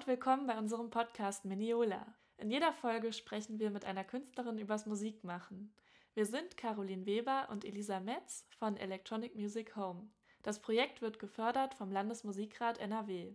und 0.00 0.06
willkommen 0.06 0.46
bei 0.46 0.56
unserem 0.56 0.88
Podcast 0.88 1.44
Miniola. 1.44 2.06
In 2.38 2.50
jeder 2.50 2.72
Folge 2.72 3.12
sprechen 3.12 3.58
wir 3.58 3.70
mit 3.70 3.84
einer 3.84 4.02
Künstlerin 4.02 4.56
übers 4.56 4.86
Musikmachen. 4.86 5.74
Wir 6.14 6.24
sind 6.24 6.56
Caroline 6.56 7.04
Weber 7.04 7.48
und 7.50 7.66
Elisa 7.66 8.00
Metz 8.00 8.46
von 8.58 8.78
Electronic 8.78 9.36
Music 9.36 9.76
Home. 9.76 10.08
Das 10.42 10.62
Projekt 10.62 11.02
wird 11.02 11.18
gefördert 11.18 11.74
vom 11.74 11.92
Landesmusikrat 11.92 12.78
NRW. 12.78 13.34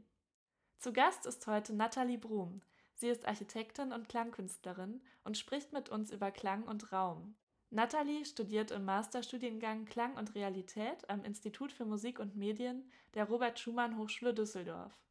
Zu 0.80 0.92
Gast 0.92 1.28
ist 1.28 1.46
heute 1.46 1.72
Nathalie 1.76 2.18
Brum. 2.18 2.64
Sie 2.96 3.10
ist 3.10 3.28
Architektin 3.28 3.92
und 3.92 4.10
Klangkünstlerin 4.10 5.04
und 5.24 5.38
spricht 5.38 5.72
mit 5.72 5.90
uns 5.90 6.10
über 6.10 6.32
Klang 6.32 6.64
und 6.64 6.92
Raum. 6.92 7.36
Nathalie 7.70 8.26
studiert 8.26 8.72
im 8.72 8.86
Masterstudiengang 8.86 9.86
Klang 9.86 10.18
und 10.18 10.34
Realität 10.34 11.08
am 11.12 11.24
Institut 11.26 11.72
für 11.72 11.86
Musik 11.86 12.18
und 12.18 12.36
Medien 12.36 12.90
der 13.14 13.26
Robert 13.26 13.60
Schumann 13.60 14.00
Hochschule 14.00 14.34
Düsseldorf. 14.34 15.05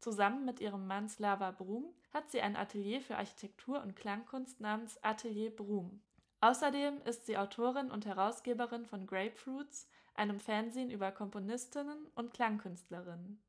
Zusammen 0.00 0.44
mit 0.44 0.60
ihrem 0.60 0.86
Mann 0.86 1.08
Slava 1.08 1.50
Brum 1.50 1.92
hat 2.12 2.30
sie 2.30 2.40
ein 2.40 2.56
Atelier 2.56 3.00
für 3.00 3.16
Architektur 3.16 3.82
und 3.82 3.96
Klangkunst 3.96 4.60
namens 4.60 5.02
Atelier 5.02 5.54
Brum. 5.54 6.00
Außerdem 6.40 7.02
ist 7.02 7.26
sie 7.26 7.36
Autorin 7.36 7.90
und 7.90 8.06
Herausgeberin 8.06 8.86
von 8.86 9.06
Grapefruits, 9.06 9.88
einem 10.14 10.38
Fernsehen 10.38 10.90
über 10.90 11.10
Komponistinnen 11.10 12.06
und 12.14 12.32
Klangkünstlerinnen. 12.32 13.42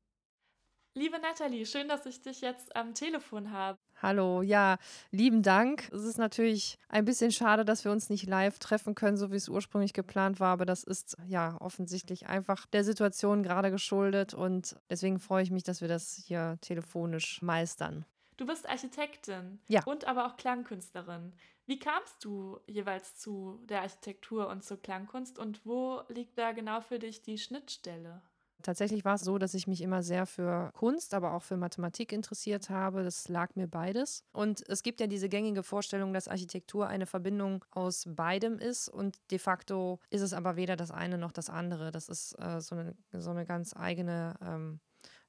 Liebe 0.94 1.20
Nathalie, 1.20 1.66
schön, 1.66 1.88
dass 1.88 2.04
ich 2.06 2.20
dich 2.20 2.40
jetzt 2.40 2.74
am 2.74 2.94
Telefon 2.94 3.52
habe. 3.52 3.78
Hallo, 4.02 4.40
ja, 4.40 4.78
lieben 5.10 5.42
Dank. 5.42 5.90
Es 5.92 6.04
ist 6.04 6.16
natürlich 6.16 6.78
ein 6.88 7.04
bisschen 7.04 7.32
schade, 7.32 7.66
dass 7.66 7.84
wir 7.84 7.92
uns 7.92 8.08
nicht 8.08 8.26
live 8.26 8.58
treffen 8.58 8.94
können, 8.94 9.18
so 9.18 9.30
wie 9.30 9.36
es 9.36 9.50
ursprünglich 9.50 9.92
geplant 9.92 10.40
war, 10.40 10.54
aber 10.54 10.64
das 10.64 10.84
ist 10.84 11.18
ja 11.26 11.60
offensichtlich 11.60 12.26
einfach 12.26 12.64
der 12.66 12.82
Situation 12.82 13.42
gerade 13.42 13.70
geschuldet 13.70 14.32
und 14.32 14.76
deswegen 14.88 15.18
freue 15.18 15.42
ich 15.42 15.50
mich, 15.50 15.64
dass 15.64 15.82
wir 15.82 15.88
das 15.88 16.22
hier 16.26 16.56
telefonisch 16.62 17.42
meistern. 17.42 18.06
Du 18.38 18.46
bist 18.46 18.66
Architektin 18.66 19.60
ja. 19.68 19.82
und 19.84 20.06
aber 20.06 20.24
auch 20.24 20.38
Klangkünstlerin. 20.38 21.34
Wie 21.66 21.78
kamst 21.78 22.24
du 22.24 22.58
jeweils 22.66 23.16
zu 23.16 23.60
der 23.68 23.82
Architektur 23.82 24.48
und 24.48 24.64
zur 24.64 24.80
Klangkunst 24.80 25.38
und 25.38 25.66
wo 25.66 26.00
liegt 26.08 26.38
da 26.38 26.52
genau 26.52 26.80
für 26.80 26.98
dich 26.98 27.20
die 27.20 27.36
Schnittstelle? 27.36 28.22
Tatsächlich 28.62 29.04
war 29.04 29.14
es 29.14 29.22
so, 29.22 29.38
dass 29.38 29.54
ich 29.54 29.66
mich 29.66 29.82
immer 29.82 30.02
sehr 30.02 30.26
für 30.26 30.70
Kunst, 30.74 31.14
aber 31.14 31.34
auch 31.34 31.42
für 31.42 31.56
Mathematik 31.56 32.12
interessiert 32.12 32.70
habe. 32.70 33.02
Das 33.02 33.28
lag 33.28 33.54
mir 33.56 33.66
beides. 33.66 34.24
Und 34.32 34.66
es 34.68 34.82
gibt 34.82 35.00
ja 35.00 35.06
diese 35.06 35.28
gängige 35.28 35.62
Vorstellung, 35.62 36.12
dass 36.12 36.28
Architektur 36.28 36.86
eine 36.88 37.06
Verbindung 37.06 37.64
aus 37.70 38.04
beidem 38.06 38.58
ist. 38.58 38.88
Und 38.88 39.18
de 39.30 39.38
facto 39.38 39.98
ist 40.10 40.22
es 40.22 40.32
aber 40.32 40.56
weder 40.56 40.76
das 40.76 40.90
eine 40.90 41.18
noch 41.18 41.32
das 41.32 41.50
andere. 41.50 41.90
Das 41.90 42.08
ist 42.08 42.32
äh, 42.38 42.60
so, 42.60 42.74
eine, 42.76 42.94
so 43.12 43.30
eine 43.30 43.44
ganz 43.44 43.74
eigene 43.76 44.34
ähm, 44.42 44.80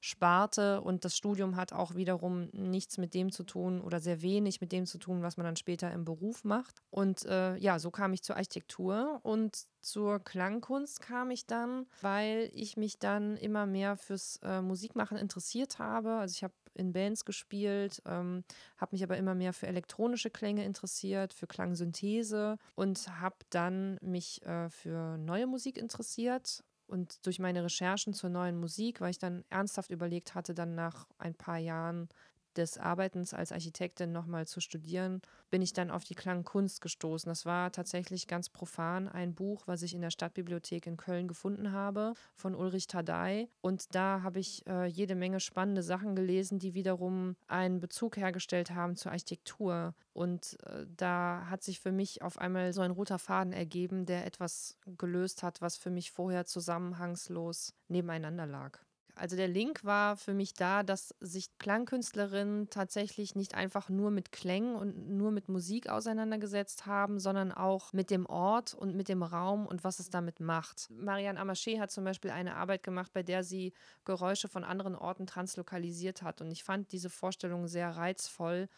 Sparte 0.04 0.80
und 0.80 1.04
das 1.04 1.16
Studium 1.16 1.54
hat 1.54 1.72
auch 1.72 1.94
wiederum 1.94 2.48
nichts 2.52 2.98
mit 2.98 3.14
dem 3.14 3.30
zu 3.30 3.44
tun 3.44 3.80
oder 3.80 4.00
sehr 4.00 4.20
wenig 4.20 4.60
mit 4.60 4.72
dem 4.72 4.84
zu 4.84 4.98
tun, 4.98 5.22
was 5.22 5.36
man 5.36 5.46
dann 5.46 5.54
später 5.54 5.92
im 5.92 6.04
Beruf 6.04 6.42
macht. 6.42 6.82
Und 6.90 7.24
äh, 7.26 7.56
ja, 7.58 7.78
so 7.78 7.92
kam 7.92 8.12
ich 8.12 8.24
zur 8.24 8.34
Architektur 8.34 9.20
und 9.22 9.56
zur 9.80 10.18
Klangkunst 10.18 11.00
kam 11.00 11.30
ich 11.30 11.46
dann, 11.46 11.86
weil 12.00 12.50
ich 12.52 12.76
mich 12.76 12.98
dann 12.98 13.36
immer 13.36 13.64
mehr 13.64 13.96
fürs 13.96 14.40
äh, 14.42 14.60
Musikmachen 14.60 15.16
interessiert 15.16 15.78
habe. 15.78 16.14
Also 16.14 16.32
ich 16.32 16.42
habe 16.42 16.54
in 16.74 16.92
Bands 16.92 17.24
gespielt, 17.24 18.02
ähm, 18.04 18.42
habe 18.78 18.96
mich 18.96 19.04
aber 19.04 19.16
immer 19.18 19.36
mehr 19.36 19.52
für 19.52 19.68
elektronische 19.68 20.30
Klänge 20.30 20.64
interessiert, 20.64 21.32
für 21.32 21.46
Klangsynthese 21.46 22.58
und 22.74 23.20
habe 23.20 23.36
dann 23.50 23.98
mich 24.02 24.42
äh, 24.46 24.68
für 24.68 25.16
neue 25.18 25.46
Musik 25.46 25.78
interessiert 25.78 26.64
und 26.92 27.24
durch 27.26 27.38
meine 27.38 27.64
Recherchen 27.64 28.12
zur 28.12 28.28
neuen 28.28 28.60
Musik, 28.60 29.00
weil 29.00 29.10
ich 29.10 29.18
dann 29.18 29.44
ernsthaft 29.48 29.90
überlegt 29.90 30.34
hatte, 30.34 30.52
dann 30.52 30.74
nach 30.74 31.08
ein 31.18 31.34
paar 31.34 31.56
Jahren 31.56 32.10
des 32.56 32.78
Arbeitens 32.78 33.34
als 33.34 33.52
Architektin 33.52 34.12
nochmal 34.12 34.46
zu 34.46 34.60
studieren, 34.60 35.22
bin 35.50 35.62
ich 35.62 35.72
dann 35.72 35.90
auf 35.90 36.04
die 36.04 36.14
Klangkunst 36.14 36.80
gestoßen. 36.80 37.28
Das 37.28 37.46
war 37.46 37.72
tatsächlich 37.72 38.26
ganz 38.26 38.48
profan 38.48 39.08
ein 39.08 39.34
Buch, 39.34 39.62
was 39.66 39.82
ich 39.82 39.94
in 39.94 40.00
der 40.00 40.10
Stadtbibliothek 40.10 40.86
in 40.86 40.96
Köln 40.96 41.28
gefunden 41.28 41.72
habe, 41.72 42.14
von 42.34 42.54
Ulrich 42.54 42.86
Tadei. 42.86 43.48
Und 43.60 43.94
da 43.94 44.22
habe 44.22 44.40
ich 44.40 44.66
äh, 44.66 44.86
jede 44.86 45.14
Menge 45.14 45.40
spannende 45.40 45.82
Sachen 45.82 46.14
gelesen, 46.16 46.58
die 46.58 46.74
wiederum 46.74 47.36
einen 47.48 47.80
Bezug 47.80 48.16
hergestellt 48.16 48.70
haben 48.70 48.96
zur 48.96 49.12
Architektur. 49.12 49.94
Und 50.12 50.58
äh, 50.64 50.86
da 50.96 51.46
hat 51.48 51.62
sich 51.62 51.80
für 51.80 51.92
mich 51.92 52.22
auf 52.22 52.38
einmal 52.38 52.72
so 52.72 52.80
ein 52.80 52.90
roter 52.90 53.18
Faden 53.18 53.52
ergeben, 53.52 54.06
der 54.06 54.26
etwas 54.26 54.76
gelöst 54.98 55.42
hat, 55.42 55.60
was 55.60 55.76
für 55.76 55.90
mich 55.90 56.10
vorher 56.10 56.44
zusammenhangslos 56.44 57.74
nebeneinander 57.88 58.46
lag. 58.46 58.78
Also 59.22 59.36
der 59.36 59.46
Link 59.46 59.84
war 59.84 60.16
für 60.16 60.34
mich 60.34 60.52
da, 60.52 60.82
dass 60.82 61.14
sich 61.20 61.56
Klangkünstlerinnen 61.58 62.70
tatsächlich 62.70 63.36
nicht 63.36 63.54
einfach 63.54 63.88
nur 63.88 64.10
mit 64.10 64.32
Klängen 64.32 64.74
und 64.74 65.10
nur 65.10 65.30
mit 65.30 65.48
Musik 65.48 65.88
auseinandergesetzt 65.88 66.86
haben, 66.86 67.20
sondern 67.20 67.52
auch 67.52 67.92
mit 67.92 68.10
dem 68.10 68.26
Ort 68.26 68.74
und 68.74 68.96
mit 68.96 69.08
dem 69.08 69.22
Raum 69.22 69.68
und 69.68 69.84
was 69.84 70.00
es 70.00 70.10
damit 70.10 70.40
macht. 70.40 70.90
Marianne 70.90 71.40
Amaché 71.40 71.78
hat 71.78 71.92
zum 71.92 72.02
Beispiel 72.02 72.32
eine 72.32 72.56
Arbeit 72.56 72.82
gemacht, 72.82 73.12
bei 73.12 73.22
der 73.22 73.44
sie 73.44 73.74
Geräusche 74.04 74.48
von 74.48 74.64
anderen 74.64 74.96
Orten 74.96 75.28
translokalisiert 75.28 76.22
hat. 76.22 76.40
Und 76.40 76.50
ich 76.50 76.64
fand 76.64 76.90
diese 76.90 77.08
Vorstellung 77.08 77.68
sehr 77.68 77.90
reizvoll, 77.90 78.68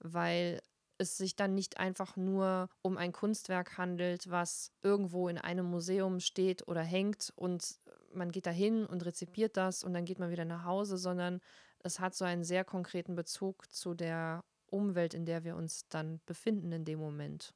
weil 0.00 0.60
es 0.98 1.16
sich 1.16 1.34
dann 1.34 1.54
nicht 1.54 1.78
einfach 1.78 2.16
nur 2.16 2.68
um 2.82 2.96
ein 2.98 3.12
Kunstwerk 3.12 3.78
handelt, 3.78 4.30
was 4.30 4.70
irgendwo 4.82 5.28
in 5.28 5.38
einem 5.38 5.66
Museum 5.66 6.20
steht 6.20 6.68
oder 6.68 6.82
hängt 6.82 7.32
und 7.36 7.78
man 8.14 8.30
geht 8.30 8.46
da 8.46 8.50
hin 8.50 8.86
und 8.86 9.04
rezipiert 9.04 9.56
das 9.56 9.84
und 9.84 9.94
dann 9.94 10.04
geht 10.04 10.18
man 10.18 10.30
wieder 10.30 10.44
nach 10.44 10.64
Hause, 10.64 10.96
sondern 10.98 11.40
es 11.80 12.00
hat 12.00 12.14
so 12.14 12.24
einen 12.24 12.44
sehr 12.44 12.64
konkreten 12.64 13.14
Bezug 13.14 13.70
zu 13.72 13.94
der 13.94 14.44
Umwelt, 14.66 15.14
in 15.14 15.24
der 15.26 15.44
wir 15.44 15.56
uns 15.56 15.88
dann 15.88 16.20
befinden 16.26 16.72
in 16.72 16.84
dem 16.84 16.98
Moment. 16.98 17.54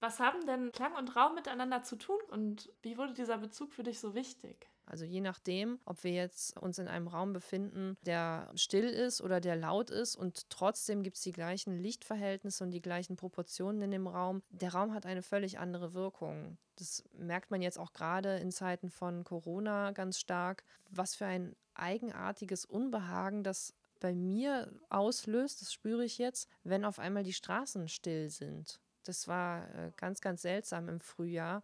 Was 0.00 0.18
haben 0.18 0.44
denn 0.44 0.72
Klang 0.72 0.96
und 0.96 1.14
Raum 1.14 1.34
miteinander 1.36 1.82
zu 1.84 1.94
tun 1.96 2.20
und 2.30 2.72
wie 2.82 2.98
wurde 2.98 3.14
dieser 3.14 3.38
Bezug 3.38 3.72
für 3.72 3.84
dich 3.84 4.00
so 4.00 4.14
wichtig? 4.14 4.68
Also 4.88 5.04
je 5.04 5.20
nachdem, 5.20 5.78
ob 5.84 6.02
wir 6.02 6.12
jetzt 6.12 6.56
uns 6.58 6.78
in 6.78 6.88
einem 6.88 7.08
Raum 7.08 7.32
befinden, 7.32 7.96
der 8.06 8.50
still 8.54 8.88
ist 8.88 9.20
oder 9.20 9.40
der 9.40 9.56
laut 9.56 9.90
ist 9.90 10.16
und 10.16 10.48
trotzdem 10.50 11.02
gibt 11.02 11.16
es 11.16 11.22
die 11.22 11.32
gleichen 11.32 11.78
Lichtverhältnisse 11.78 12.64
und 12.64 12.70
die 12.70 12.80
gleichen 12.80 13.16
Proportionen 13.16 13.82
in 13.82 13.90
dem 13.90 14.06
Raum. 14.06 14.42
Der 14.50 14.72
Raum 14.72 14.94
hat 14.94 15.04
eine 15.04 15.22
völlig 15.22 15.58
andere 15.58 15.92
Wirkung. 15.92 16.56
Das 16.76 17.04
merkt 17.12 17.50
man 17.50 17.60
jetzt 17.60 17.78
auch 17.78 17.92
gerade 17.92 18.36
in 18.38 18.50
Zeiten 18.50 18.88
von 18.88 19.24
Corona 19.24 19.90
ganz 19.92 20.18
stark, 20.18 20.64
was 20.90 21.14
für 21.14 21.26
ein 21.26 21.54
eigenartiges 21.74 22.64
Unbehagen 22.64 23.42
das 23.42 23.74
bei 24.00 24.14
mir 24.14 24.72
auslöst, 24.88 25.60
das 25.60 25.72
spüre 25.72 26.04
ich 26.04 26.18
jetzt, 26.18 26.48
wenn 26.62 26.84
auf 26.84 26.98
einmal 26.98 27.24
die 27.24 27.32
Straßen 27.32 27.88
still 27.88 28.30
sind. 28.30 28.80
Das 29.04 29.26
war 29.26 29.74
äh, 29.74 29.90
ganz, 29.96 30.20
ganz 30.20 30.42
seltsam 30.42 30.88
im 30.88 31.00
Frühjahr. 31.00 31.62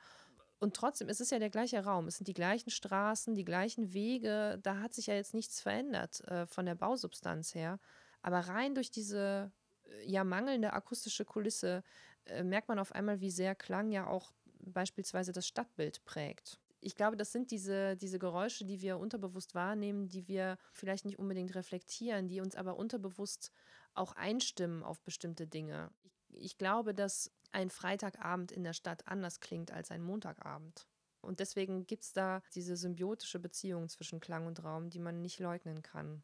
Und 0.58 0.74
trotzdem, 0.76 1.08
es 1.08 1.20
ist 1.20 1.30
ja 1.30 1.38
der 1.38 1.50
gleiche 1.50 1.84
Raum, 1.84 2.06
es 2.06 2.16
sind 2.16 2.28
die 2.28 2.34
gleichen 2.34 2.70
Straßen, 2.70 3.34
die 3.34 3.44
gleichen 3.44 3.92
Wege, 3.92 4.58
da 4.62 4.78
hat 4.78 4.94
sich 4.94 5.08
ja 5.08 5.14
jetzt 5.14 5.34
nichts 5.34 5.60
verändert 5.60 6.20
äh, 6.28 6.46
von 6.46 6.64
der 6.66 6.74
Bausubstanz 6.74 7.54
her. 7.54 7.78
Aber 8.22 8.40
rein 8.40 8.74
durch 8.74 8.90
diese 8.90 9.52
äh, 9.84 10.10
ja 10.10 10.24
mangelnde 10.24 10.72
akustische 10.72 11.24
Kulisse 11.24 11.82
äh, 12.26 12.42
merkt 12.42 12.68
man 12.68 12.78
auf 12.78 12.92
einmal, 12.92 13.20
wie 13.20 13.30
sehr 13.30 13.54
Klang 13.54 13.90
ja 13.90 14.06
auch 14.06 14.32
beispielsweise 14.60 15.32
das 15.32 15.46
Stadtbild 15.46 16.04
prägt. 16.04 16.60
Ich 16.80 16.96
glaube, 16.96 17.16
das 17.16 17.32
sind 17.32 17.50
diese, 17.50 17.96
diese 17.96 18.18
Geräusche, 18.18 18.64
die 18.64 18.82
wir 18.82 18.98
unterbewusst 18.98 19.54
wahrnehmen, 19.54 20.08
die 20.08 20.28
wir 20.28 20.58
vielleicht 20.72 21.06
nicht 21.06 21.18
unbedingt 21.18 21.54
reflektieren, 21.54 22.28
die 22.28 22.40
uns 22.40 22.56
aber 22.56 22.76
unterbewusst 22.76 23.52
auch 23.94 24.12
einstimmen 24.12 24.82
auf 24.82 25.00
bestimmte 25.00 25.46
Dinge. 25.46 25.90
Ich 26.02 26.13
ich 26.34 26.58
glaube, 26.58 26.94
dass 26.94 27.30
ein 27.52 27.70
Freitagabend 27.70 28.52
in 28.52 28.64
der 28.64 28.72
Stadt 28.72 29.06
anders 29.06 29.40
klingt 29.40 29.70
als 29.70 29.90
ein 29.90 30.02
Montagabend. 30.02 30.88
Und 31.20 31.40
deswegen 31.40 31.86
gibt 31.86 32.04
es 32.04 32.12
da 32.12 32.42
diese 32.54 32.76
symbiotische 32.76 33.38
Beziehung 33.38 33.88
zwischen 33.88 34.20
Klang 34.20 34.46
und 34.46 34.62
Raum, 34.62 34.90
die 34.90 35.00
man 35.00 35.20
nicht 35.22 35.38
leugnen 35.40 35.82
kann. 35.82 36.22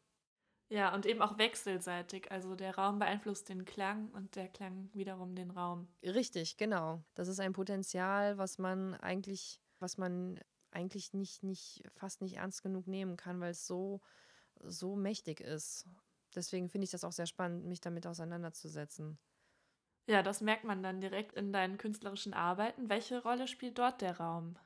Ja, 0.69 0.93
und 0.95 1.05
eben 1.05 1.21
auch 1.21 1.37
wechselseitig. 1.37 2.31
Also 2.31 2.55
der 2.55 2.75
Raum 2.75 2.97
beeinflusst 2.99 3.49
den 3.49 3.65
Klang 3.65 4.09
und 4.11 4.35
der 4.35 4.47
Klang 4.47 4.89
wiederum 4.93 5.35
den 5.35 5.51
Raum. 5.51 5.87
Richtig, 6.03 6.57
genau. 6.57 7.03
Das 7.13 7.27
ist 7.27 7.39
ein 7.39 7.53
Potenzial, 7.53 8.37
was 8.37 8.57
man 8.57 8.95
eigentlich, 8.95 9.61
was 9.79 9.97
man 9.97 10.39
eigentlich 10.71 11.13
nicht, 11.13 11.43
nicht, 11.43 11.83
fast 11.95 12.21
nicht 12.21 12.37
ernst 12.37 12.63
genug 12.63 12.87
nehmen 12.87 13.17
kann, 13.17 13.39
weil 13.41 13.51
es 13.51 13.67
so, 13.67 14.01
so 14.61 14.95
mächtig 14.95 15.41
ist. 15.41 15.85
Deswegen 16.33 16.69
finde 16.69 16.85
ich 16.85 16.91
das 16.91 17.03
auch 17.03 17.11
sehr 17.11 17.27
spannend, 17.27 17.65
mich 17.65 17.81
damit 17.81 18.07
auseinanderzusetzen. 18.07 19.19
Ja, 20.11 20.21
das 20.21 20.41
merkt 20.41 20.63
man 20.63 20.83
dann 20.83 21.01
direkt 21.01 21.33
in 21.33 21.51
deinen 21.51 21.79
künstlerischen 21.79 22.35
Arbeiten. 22.35 22.87
Welche 22.87 23.23
Rolle 23.23 23.47
spielt 23.47 23.79
dort 23.79 24.01
der 24.01 24.17
Raum? 24.19 24.59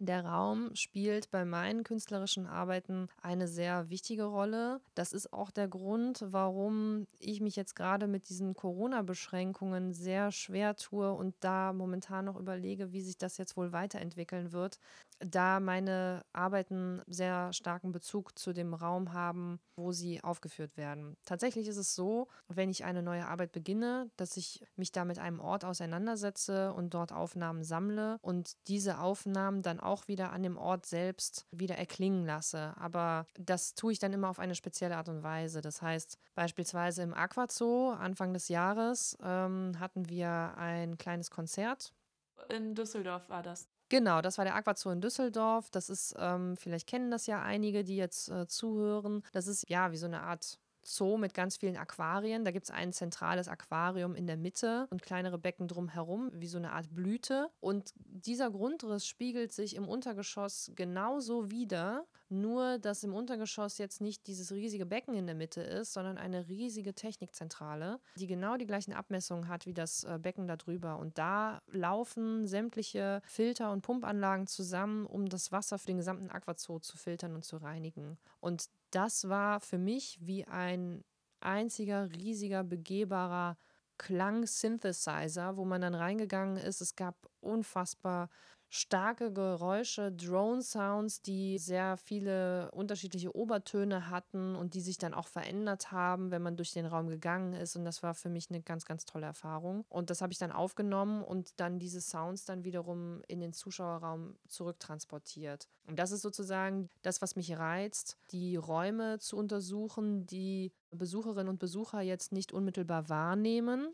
Der 0.00 0.24
Raum 0.26 0.74
spielt 0.74 1.30
bei 1.30 1.44
meinen 1.44 1.84
künstlerischen 1.84 2.46
Arbeiten 2.48 3.06
eine 3.22 3.46
sehr 3.46 3.88
wichtige 3.88 4.24
Rolle. 4.24 4.80
Das 4.96 5.12
ist 5.12 5.32
auch 5.32 5.52
der 5.52 5.68
Grund, 5.68 6.24
warum 6.26 7.06
ich 7.20 7.40
mich 7.40 7.54
jetzt 7.54 7.76
gerade 7.76 8.08
mit 8.08 8.28
diesen 8.28 8.54
Corona-Beschränkungen 8.54 9.92
sehr 9.92 10.32
schwer 10.32 10.74
tue 10.74 11.12
und 11.12 11.36
da 11.40 11.72
momentan 11.72 12.24
noch 12.24 12.36
überlege, 12.36 12.90
wie 12.92 13.00
sich 13.00 13.16
das 13.16 13.36
jetzt 13.38 13.56
wohl 13.56 13.70
weiterentwickeln 13.72 14.50
wird. 14.50 14.78
Da 15.24 15.60
meine 15.60 16.24
Arbeiten 16.32 17.02
sehr 17.06 17.52
starken 17.52 17.92
Bezug 17.92 18.38
zu 18.38 18.52
dem 18.52 18.74
Raum 18.74 19.12
haben, 19.12 19.60
wo 19.76 19.92
sie 19.92 20.22
aufgeführt 20.22 20.76
werden. 20.76 21.16
Tatsächlich 21.24 21.68
ist 21.68 21.76
es 21.76 21.94
so, 21.94 22.28
wenn 22.48 22.70
ich 22.70 22.84
eine 22.84 23.02
neue 23.02 23.26
Arbeit 23.26 23.52
beginne, 23.52 24.10
dass 24.16 24.36
ich 24.36 24.64
mich 24.76 24.92
da 24.92 25.04
mit 25.04 25.18
einem 25.18 25.40
Ort 25.40 25.64
auseinandersetze 25.64 26.72
und 26.72 26.94
dort 26.94 27.12
Aufnahmen 27.12 27.64
sammle 27.64 28.18
und 28.22 28.56
diese 28.68 28.98
Aufnahmen 28.98 29.62
dann 29.62 29.80
auch 29.80 30.08
wieder 30.08 30.32
an 30.32 30.42
dem 30.42 30.56
Ort 30.56 30.86
selbst 30.86 31.46
wieder 31.50 31.76
erklingen 31.76 32.26
lasse. 32.26 32.74
Aber 32.76 33.26
das 33.38 33.74
tue 33.74 33.92
ich 33.92 33.98
dann 33.98 34.12
immer 34.12 34.28
auf 34.28 34.38
eine 34.38 34.54
spezielle 34.54 34.96
Art 34.96 35.08
und 35.08 35.22
Weise. 35.22 35.60
Das 35.60 35.82
heißt, 35.82 36.18
beispielsweise 36.34 37.02
im 37.02 37.14
Aquazoo 37.14 37.90
Anfang 37.90 38.32
des 38.32 38.48
Jahres 38.48 39.16
ähm, 39.22 39.78
hatten 39.78 40.08
wir 40.08 40.54
ein 40.56 40.98
kleines 40.98 41.30
Konzert. 41.30 41.92
In 42.48 42.74
Düsseldorf 42.74 43.28
war 43.28 43.42
das. 43.42 43.68
Genau, 43.92 44.22
das 44.22 44.38
war 44.38 44.46
der 44.46 44.54
Aquazoo 44.54 44.90
in 44.90 45.02
Düsseldorf. 45.02 45.68
Das 45.68 45.90
ist, 45.90 46.14
ähm, 46.18 46.56
vielleicht 46.56 46.86
kennen 46.86 47.10
das 47.10 47.26
ja 47.26 47.42
einige, 47.42 47.84
die 47.84 47.96
jetzt 47.96 48.30
äh, 48.30 48.46
zuhören. 48.46 49.22
Das 49.32 49.46
ist 49.46 49.68
ja 49.68 49.92
wie 49.92 49.98
so 49.98 50.06
eine 50.06 50.22
Art 50.22 50.58
Zoo 50.82 51.18
mit 51.18 51.34
ganz 51.34 51.58
vielen 51.58 51.76
Aquarien. 51.76 52.42
Da 52.46 52.52
gibt 52.52 52.64
es 52.64 52.70
ein 52.70 52.94
zentrales 52.94 53.48
Aquarium 53.48 54.14
in 54.14 54.26
der 54.26 54.38
Mitte 54.38 54.86
und 54.88 55.02
kleinere 55.02 55.36
Becken 55.36 55.68
drumherum, 55.68 56.30
wie 56.32 56.46
so 56.46 56.56
eine 56.56 56.72
Art 56.72 56.86
Blüte. 56.94 57.50
Und 57.60 57.92
dieser 57.96 58.50
Grundriss 58.50 59.06
spiegelt 59.06 59.52
sich 59.52 59.76
im 59.76 59.86
Untergeschoss 59.86 60.72
genauso 60.74 61.50
wieder, 61.50 62.06
nur 62.32 62.78
dass 62.78 63.04
im 63.04 63.14
Untergeschoss 63.14 63.78
jetzt 63.78 64.00
nicht 64.00 64.26
dieses 64.26 64.52
riesige 64.52 64.86
Becken 64.86 65.14
in 65.14 65.26
der 65.26 65.34
Mitte 65.34 65.60
ist, 65.60 65.92
sondern 65.92 66.18
eine 66.18 66.48
riesige 66.48 66.94
Technikzentrale, 66.94 68.00
die 68.16 68.26
genau 68.26 68.56
die 68.56 68.66
gleichen 68.66 68.92
Abmessungen 68.92 69.48
hat 69.48 69.66
wie 69.66 69.74
das 69.74 70.04
äh, 70.04 70.18
Becken 70.20 70.46
da 70.48 70.56
drüber. 70.56 70.98
Und 70.98 71.18
da 71.18 71.62
laufen 71.70 72.46
sämtliche 72.46 73.20
Filter 73.24 73.70
und 73.70 73.82
Pumpanlagen 73.82 74.46
zusammen, 74.46 75.06
um 75.06 75.28
das 75.28 75.52
Wasser 75.52 75.78
für 75.78 75.86
den 75.86 75.98
gesamten 75.98 76.30
Aquazoo 76.30 76.80
zu 76.80 76.96
filtern 76.96 77.34
und 77.34 77.44
zu 77.44 77.58
reinigen. 77.58 78.18
Und 78.40 78.66
das 78.90 79.28
war 79.28 79.60
für 79.60 79.78
mich 79.78 80.18
wie 80.20 80.44
ein 80.46 81.04
einziger, 81.40 82.10
riesiger, 82.12 82.64
begehbarer 82.64 83.56
Klang-Synthesizer, 83.98 85.56
wo 85.56 85.64
man 85.64 85.80
dann 85.80 85.94
reingegangen 85.94 86.56
ist. 86.56 86.80
Es 86.80 86.96
gab 86.96 87.28
unfassbar 87.40 88.28
starke 88.74 89.30
Geräusche, 89.30 90.10
Drone-Sounds, 90.12 91.20
die 91.20 91.58
sehr 91.58 91.98
viele 91.98 92.70
unterschiedliche 92.70 93.36
Obertöne 93.36 94.08
hatten 94.08 94.56
und 94.56 94.72
die 94.72 94.80
sich 94.80 94.96
dann 94.96 95.12
auch 95.12 95.26
verändert 95.28 95.92
haben, 95.92 96.30
wenn 96.30 96.40
man 96.40 96.56
durch 96.56 96.72
den 96.72 96.86
Raum 96.86 97.08
gegangen 97.08 97.52
ist. 97.52 97.76
Und 97.76 97.84
das 97.84 98.02
war 98.02 98.14
für 98.14 98.30
mich 98.30 98.48
eine 98.48 98.62
ganz, 98.62 98.86
ganz 98.86 99.04
tolle 99.04 99.26
Erfahrung. 99.26 99.84
Und 99.90 100.08
das 100.08 100.22
habe 100.22 100.32
ich 100.32 100.38
dann 100.38 100.52
aufgenommen 100.52 101.22
und 101.22 101.60
dann 101.60 101.78
diese 101.78 102.00
Sounds 102.00 102.46
dann 102.46 102.64
wiederum 102.64 103.20
in 103.28 103.40
den 103.40 103.52
Zuschauerraum 103.52 104.38
zurücktransportiert. 104.48 105.68
Und 105.86 105.98
das 105.98 106.10
ist 106.10 106.22
sozusagen 106.22 106.88
das, 107.02 107.20
was 107.20 107.36
mich 107.36 107.54
reizt, 107.58 108.16
die 108.30 108.56
Räume 108.56 109.18
zu 109.18 109.36
untersuchen, 109.36 110.26
die 110.26 110.72
Besucherinnen 110.90 111.50
und 111.50 111.58
Besucher 111.58 112.00
jetzt 112.00 112.32
nicht 112.32 112.52
unmittelbar 112.52 113.10
wahrnehmen. 113.10 113.92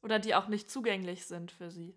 Oder 0.00 0.20
die 0.20 0.36
auch 0.36 0.46
nicht 0.46 0.70
zugänglich 0.70 1.26
sind 1.26 1.50
für 1.50 1.72
sie. 1.72 1.96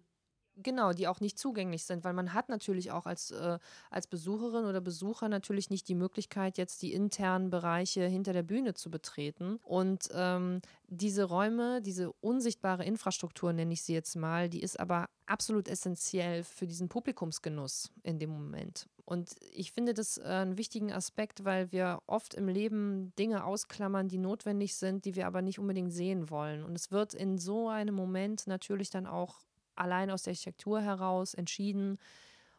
Genau, 0.57 0.94
die 0.94 1.10
auch 1.10 1.19
nicht 1.19 1.38
zugänglich 1.38 1.84
sind, 1.84 2.06
weil 2.06 2.13
man 2.13 2.34
hat 2.34 2.48
natürlich 2.48 2.92
auch 2.92 3.06
als, 3.06 3.31
äh, 3.31 3.60
als 3.90 4.07
Besucherin 4.07 4.63
oder 4.63 4.80
Besucher 4.80 5.28
natürlich 5.28 5.69
nicht 5.69 5.90
die 5.90 5.96
Möglichkeit, 5.96 6.57
jetzt 6.57 6.81
die 6.81 6.94
internen 6.94 7.50
Bereiche 7.50 8.06
hinter 8.06 8.31
der 8.31 8.44
Bühne 8.44 8.74
zu 8.74 8.90
betreten. 8.90 9.60
Und 9.63 10.10
ähm, 10.13 10.62
diese 10.88 11.25
Räume, 11.25 11.81
diese 11.81 12.13
unsichtbare 12.22 12.86
Infrastruktur, 12.86 13.52
nenne 13.52 13.74
ich 13.74 13.81
sie 13.81 13.94
jetzt 13.94 14.16
mal, 14.16 14.48
die 14.48 14.62
ist 14.62 14.80
aber 14.80 15.10
absolut 15.25 15.68
essentiell 15.68 16.44
für 16.44 16.68
diesen 16.68 16.88
Publikumsgenuss 16.88 17.92
in 18.04 18.18
dem 18.18 18.30
Moment. 18.30 18.88
Und 19.04 19.36
ich 19.51 19.74
finde 19.74 19.94
das 19.94 20.18
äh, 20.18 20.24
einen 20.24 20.58
wichtigen 20.58 20.94
Aspekt, 20.94 21.44
weil 21.44 21.72
wir 21.74 22.00
oft 22.08 22.34
im 22.34 22.48
Leben 22.48 23.13
Dinge 23.19 23.44
ausklammern, 23.44 24.08
die 24.08 24.18
notwendig 24.18 24.75
sind, 24.75 25.04
die 25.04 25.16
wir 25.16 25.28
aber 25.28 25.42
nicht 25.42 25.60
unbedingt 25.60 25.92
sehen 25.92 26.30
wollen. 26.30 26.63
Und 26.63 26.75
es 26.75 26.92
wird 26.92 27.13
in 27.13 27.38
so 27.38 27.68
einem 27.68 27.94
Moment 27.94 28.48
natürlich 28.48 28.90
dann 28.90 29.06
auch 29.06 29.42
allein 29.75 30.10
aus 30.12 30.24
der 30.24 30.31
Architektur 30.31 30.81
heraus 30.81 31.33
entschieden, 31.33 31.98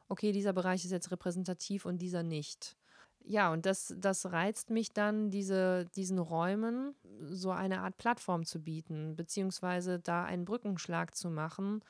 okay, 0.08 0.32
dieser 0.32 0.52
Bereich 0.52 0.84
ist 0.84 0.90
jetzt 0.90 1.10
repräsentativ 1.10 1.84
und 1.84 1.98
dieser 1.98 2.22
nicht. 2.22 2.76
Ja, 3.24 3.52
und 3.52 3.66
das, 3.66 3.92
das 3.98 4.26
reizt 4.32 4.70
mich 4.70 4.92
dann, 4.92 5.30
diese, 5.30 5.86
diesen 5.96 6.18
Räumen 6.18 6.94
so 7.22 7.50
eine 7.50 7.80
Art 7.80 7.96
Plattform 7.98 8.44
zu 8.44 8.62
bieten, 8.62 9.16
beziehungsweise 9.16 9.98
da 9.98 10.24
einen 10.24 10.44
Brückenschlag 10.44 11.16
zu 11.16 11.28
machen 11.30 11.80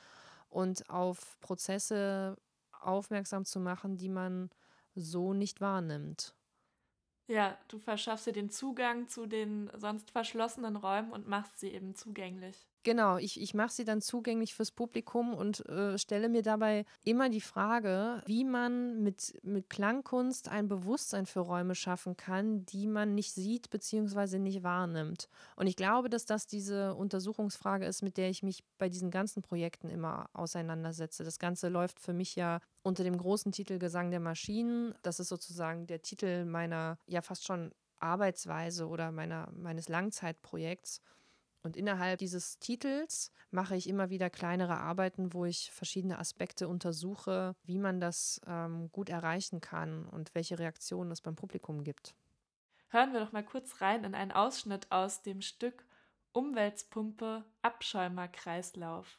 und 0.48 0.88
auf 0.90 1.38
Prozesse 1.40 2.36
aufmerksam 2.72 3.44
zu 3.44 3.60
machen, 3.60 3.98
die 3.98 4.08
man 4.08 4.50
so 4.94 5.34
nicht 5.34 5.60
wahrnimmt. 5.60 6.34
Ja, 7.28 7.56
du 7.68 7.78
verschaffst 7.78 8.26
dir 8.26 8.32
den 8.32 8.50
Zugang 8.50 9.06
zu 9.08 9.26
den 9.26 9.70
sonst 9.76 10.10
verschlossenen 10.10 10.74
Räumen 10.76 11.12
und 11.12 11.26
machst 11.28 11.58
sie 11.60 11.68
eben 11.72 11.94
zugänglich. 11.94 12.68
Genau, 12.86 13.16
ich, 13.16 13.40
ich 13.40 13.52
mache 13.52 13.72
sie 13.72 13.84
dann 13.84 14.00
zugänglich 14.00 14.54
fürs 14.54 14.70
Publikum 14.70 15.34
und 15.34 15.68
äh, 15.68 15.98
stelle 15.98 16.28
mir 16.28 16.42
dabei 16.42 16.84
immer 17.02 17.28
die 17.28 17.40
Frage, 17.40 18.22
wie 18.26 18.44
man 18.44 19.02
mit, 19.02 19.40
mit 19.42 19.68
Klangkunst 19.68 20.48
ein 20.48 20.68
Bewusstsein 20.68 21.26
für 21.26 21.40
Räume 21.40 21.74
schaffen 21.74 22.16
kann, 22.16 22.64
die 22.66 22.86
man 22.86 23.16
nicht 23.16 23.32
sieht 23.32 23.70
bzw. 23.70 24.38
nicht 24.38 24.62
wahrnimmt. 24.62 25.28
Und 25.56 25.66
ich 25.66 25.74
glaube, 25.74 26.08
dass 26.08 26.26
das 26.26 26.46
diese 26.46 26.94
Untersuchungsfrage 26.94 27.86
ist, 27.86 28.02
mit 28.02 28.16
der 28.16 28.30
ich 28.30 28.44
mich 28.44 28.62
bei 28.78 28.88
diesen 28.88 29.10
ganzen 29.10 29.42
Projekten 29.42 29.90
immer 29.90 30.30
auseinandersetze. 30.32 31.24
Das 31.24 31.40
Ganze 31.40 31.68
läuft 31.68 31.98
für 31.98 32.12
mich 32.12 32.36
ja 32.36 32.60
unter 32.84 33.02
dem 33.02 33.18
großen 33.18 33.50
Titel 33.50 33.80
Gesang 33.80 34.12
der 34.12 34.20
Maschinen. 34.20 34.94
Das 35.02 35.18
ist 35.18 35.28
sozusagen 35.28 35.88
der 35.88 36.02
Titel 36.02 36.44
meiner 36.44 36.98
ja 37.08 37.20
fast 37.20 37.46
schon 37.46 37.72
Arbeitsweise 37.98 38.86
oder 38.86 39.10
meiner, 39.10 39.50
meines 39.56 39.88
Langzeitprojekts. 39.88 41.00
Und 41.66 41.76
innerhalb 41.76 42.20
dieses 42.20 42.60
Titels 42.60 43.32
mache 43.50 43.74
ich 43.74 43.88
immer 43.88 44.08
wieder 44.08 44.30
kleinere 44.30 44.78
Arbeiten, 44.78 45.34
wo 45.34 45.44
ich 45.44 45.72
verschiedene 45.72 46.20
Aspekte 46.20 46.68
untersuche, 46.68 47.56
wie 47.64 47.80
man 47.80 47.98
das 47.98 48.40
ähm, 48.46 48.88
gut 48.92 49.08
erreichen 49.08 49.60
kann 49.60 50.06
und 50.06 50.32
welche 50.36 50.60
Reaktionen 50.60 51.10
es 51.10 51.20
beim 51.20 51.34
Publikum 51.34 51.82
gibt. 51.82 52.14
Hören 52.90 53.12
wir 53.12 53.18
doch 53.18 53.32
mal 53.32 53.44
kurz 53.44 53.80
rein 53.80 54.04
in 54.04 54.14
einen 54.14 54.30
Ausschnitt 54.30 54.92
aus 54.92 55.22
dem 55.22 55.40
Stück 55.40 55.84
Umweltpumpe 56.30 57.44
Abschäumerkreislauf. 57.62 59.18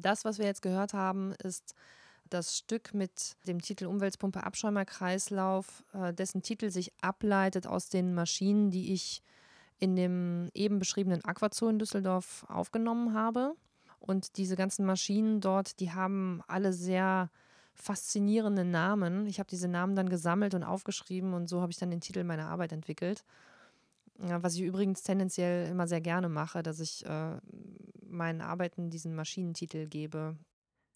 Das, 0.00 0.24
was 0.24 0.38
wir 0.38 0.46
jetzt 0.46 0.62
gehört 0.62 0.94
haben, 0.94 1.32
ist 1.42 1.74
das 2.30 2.56
Stück 2.56 2.94
mit 2.94 3.36
dem 3.46 3.60
Titel 3.60 3.86
Umweltpumpe 3.86 4.44
Abschäumerkreislauf, 4.44 5.84
äh, 5.92 6.12
dessen 6.12 6.42
Titel 6.42 6.70
sich 6.70 6.92
ableitet 7.00 7.66
aus 7.66 7.88
den 7.88 8.14
Maschinen, 8.14 8.70
die 8.70 8.92
ich 8.92 9.22
in 9.78 9.96
dem 9.96 10.48
eben 10.54 10.78
beschriebenen 10.78 11.24
Aquazoo 11.24 11.68
in 11.68 11.78
Düsseldorf 11.78 12.44
aufgenommen 12.48 13.14
habe. 13.14 13.54
Und 14.00 14.36
diese 14.36 14.56
ganzen 14.56 14.84
Maschinen 14.84 15.40
dort, 15.40 15.80
die 15.80 15.92
haben 15.92 16.42
alle 16.46 16.72
sehr 16.72 17.30
faszinierende 17.74 18.64
Namen. 18.64 19.26
Ich 19.26 19.38
habe 19.38 19.48
diese 19.48 19.68
Namen 19.68 19.96
dann 19.96 20.08
gesammelt 20.08 20.54
und 20.54 20.62
aufgeschrieben 20.62 21.34
und 21.34 21.48
so 21.48 21.60
habe 21.60 21.72
ich 21.72 21.78
dann 21.78 21.90
den 21.90 22.00
Titel 22.00 22.24
meiner 22.24 22.48
Arbeit 22.48 22.72
entwickelt. 22.72 23.24
Was 24.16 24.54
ich 24.54 24.62
übrigens 24.62 25.02
tendenziell 25.02 25.68
immer 25.68 25.88
sehr 25.88 26.00
gerne 26.00 26.28
mache, 26.28 26.62
dass 26.62 26.78
ich 26.78 27.04
äh, 27.04 27.36
meinen 28.14 28.40
Arbeiten 28.40 28.90
diesen 28.90 29.14
Maschinentitel 29.14 29.86
gebe. 29.86 30.36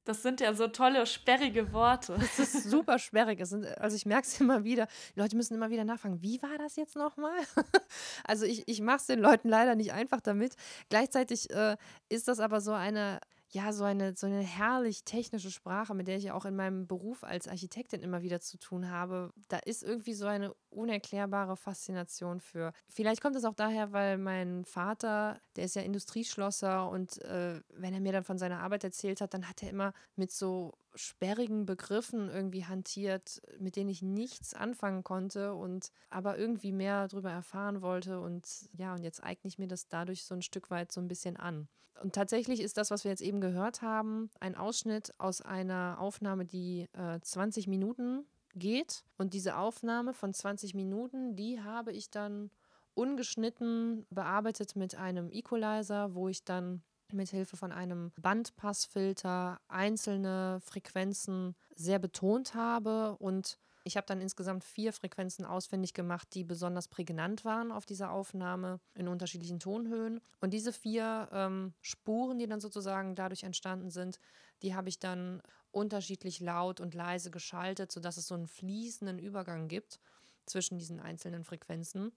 Das 0.08 0.22
sind 0.22 0.40
ja 0.40 0.54
so 0.54 0.68
tolle, 0.68 1.04
sperrige 1.04 1.70
Worte. 1.74 2.14
Das 2.18 2.38
ist 2.38 2.64
super 2.70 2.98
sperrig. 2.98 3.44
Sind, 3.44 3.66
also 3.78 3.94
ich 3.94 4.06
merke 4.06 4.26
es 4.26 4.40
immer 4.40 4.64
wieder. 4.64 4.88
Die 5.14 5.20
Leute 5.20 5.36
müssen 5.36 5.54
immer 5.54 5.68
wieder 5.68 5.84
nachfragen, 5.84 6.22
wie 6.22 6.40
war 6.40 6.56
das 6.56 6.76
jetzt 6.76 6.96
nochmal? 6.96 7.38
Also 8.24 8.44
ich, 8.46 8.66
ich 8.66 8.80
mache 8.80 8.96
es 8.98 9.06
den 9.06 9.20
Leuten 9.20 9.48
leider 9.48 9.74
nicht 9.74 9.92
einfach 9.92 10.20
damit. 10.20 10.54
Gleichzeitig 10.88 11.50
äh, 11.50 11.76
ist 12.08 12.28
das 12.28 12.40
aber 12.40 12.60
so 12.60 12.72
eine 12.72 13.20
ja, 13.50 13.72
so 13.72 13.84
eine, 13.84 14.14
so 14.14 14.26
eine 14.26 14.40
herrlich 14.40 15.04
technische 15.04 15.50
Sprache, 15.50 15.94
mit 15.94 16.06
der 16.06 16.16
ich 16.16 16.30
auch 16.30 16.44
in 16.44 16.54
meinem 16.54 16.86
Beruf 16.86 17.24
als 17.24 17.48
Architektin 17.48 18.02
immer 18.02 18.22
wieder 18.22 18.40
zu 18.40 18.58
tun 18.58 18.90
habe. 18.90 19.32
Da 19.48 19.58
ist 19.58 19.82
irgendwie 19.82 20.12
so 20.12 20.26
eine 20.26 20.54
unerklärbare 20.68 21.56
Faszination 21.56 22.40
für. 22.40 22.72
Vielleicht 22.88 23.22
kommt 23.22 23.36
es 23.36 23.44
auch 23.44 23.54
daher, 23.54 23.92
weil 23.92 24.18
mein 24.18 24.66
Vater, 24.66 25.40
der 25.56 25.64
ist 25.64 25.76
ja 25.76 25.82
Industrieschlosser 25.82 26.90
und 26.90 27.22
äh, 27.22 27.60
wenn 27.70 27.94
er 27.94 28.00
mir 28.00 28.12
dann 28.12 28.24
von 28.24 28.38
seiner 28.38 28.60
Arbeit 28.60 28.84
erzählt 28.84 29.22
hat, 29.22 29.32
dann 29.32 29.48
hat 29.48 29.62
er 29.62 29.70
immer 29.70 29.94
mit 30.14 30.30
so 30.30 30.74
sperrigen 30.94 31.66
Begriffen 31.66 32.28
irgendwie 32.28 32.64
hantiert, 32.64 33.40
mit 33.58 33.76
denen 33.76 33.90
ich 33.90 34.02
nichts 34.02 34.54
anfangen 34.54 35.04
konnte 35.04 35.54
und 35.54 35.90
aber 36.10 36.38
irgendwie 36.38 36.72
mehr 36.72 37.08
darüber 37.08 37.30
erfahren 37.30 37.82
wollte. 37.82 38.20
Und 38.20 38.68
ja, 38.72 38.94
und 38.94 39.02
jetzt 39.02 39.22
eigne 39.22 39.48
ich 39.48 39.58
mir 39.58 39.68
das 39.68 39.88
dadurch 39.88 40.24
so 40.24 40.34
ein 40.34 40.42
Stück 40.42 40.70
weit 40.70 40.92
so 40.92 41.00
ein 41.00 41.08
bisschen 41.08 41.36
an. 41.36 41.68
Und 42.02 42.14
tatsächlich 42.14 42.60
ist 42.60 42.76
das, 42.76 42.90
was 42.90 43.04
wir 43.04 43.10
jetzt 43.10 43.22
eben 43.22 43.40
gehört 43.40 43.82
haben, 43.82 44.30
ein 44.40 44.54
Ausschnitt 44.54 45.12
aus 45.18 45.40
einer 45.40 45.96
Aufnahme, 45.98 46.44
die 46.44 46.88
äh, 46.92 47.20
20 47.20 47.66
Minuten 47.66 48.24
geht. 48.54 49.04
Und 49.16 49.34
diese 49.34 49.56
Aufnahme 49.56 50.14
von 50.14 50.32
20 50.32 50.74
Minuten, 50.74 51.34
die 51.36 51.60
habe 51.60 51.92
ich 51.92 52.10
dann 52.10 52.50
ungeschnitten 52.94 54.06
bearbeitet 54.10 54.76
mit 54.76 54.96
einem 54.96 55.30
Equalizer, 55.30 56.14
wo 56.14 56.28
ich 56.28 56.44
dann 56.44 56.82
mit 57.12 57.30
Hilfe 57.30 57.56
von 57.56 57.72
einem 57.72 58.12
Bandpassfilter 58.20 59.60
einzelne 59.68 60.60
Frequenzen 60.60 61.54
sehr 61.74 61.98
betont 61.98 62.54
habe 62.54 63.16
und 63.18 63.58
ich 63.88 63.96
habe 63.96 64.06
dann 64.06 64.20
insgesamt 64.20 64.64
vier 64.64 64.92
Frequenzen 64.92 65.46
ausfindig 65.46 65.94
gemacht, 65.94 66.28
die 66.34 66.44
besonders 66.44 66.88
prägnant 66.88 67.46
waren 67.46 67.72
auf 67.72 67.86
dieser 67.86 68.10
Aufnahme 68.10 68.80
in 68.94 69.08
unterschiedlichen 69.08 69.60
Tonhöhen. 69.60 70.20
Und 70.40 70.52
diese 70.52 70.74
vier 70.74 71.28
ähm, 71.32 71.72
Spuren, 71.80 72.38
die 72.38 72.46
dann 72.46 72.60
sozusagen 72.60 73.14
dadurch 73.14 73.44
entstanden 73.44 73.90
sind, 73.90 74.20
die 74.60 74.74
habe 74.74 74.90
ich 74.90 74.98
dann 74.98 75.40
unterschiedlich 75.70 76.40
laut 76.40 76.80
und 76.80 76.94
leise 76.94 77.30
geschaltet, 77.30 77.90
sodass 77.90 78.18
es 78.18 78.26
so 78.26 78.34
einen 78.34 78.46
fließenden 78.46 79.18
Übergang 79.18 79.68
gibt 79.68 80.00
zwischen 80.44 80.78
diesen 80.78 81.00
einzelnen 81.00 81.44
Frequenzen. 81.44 82.12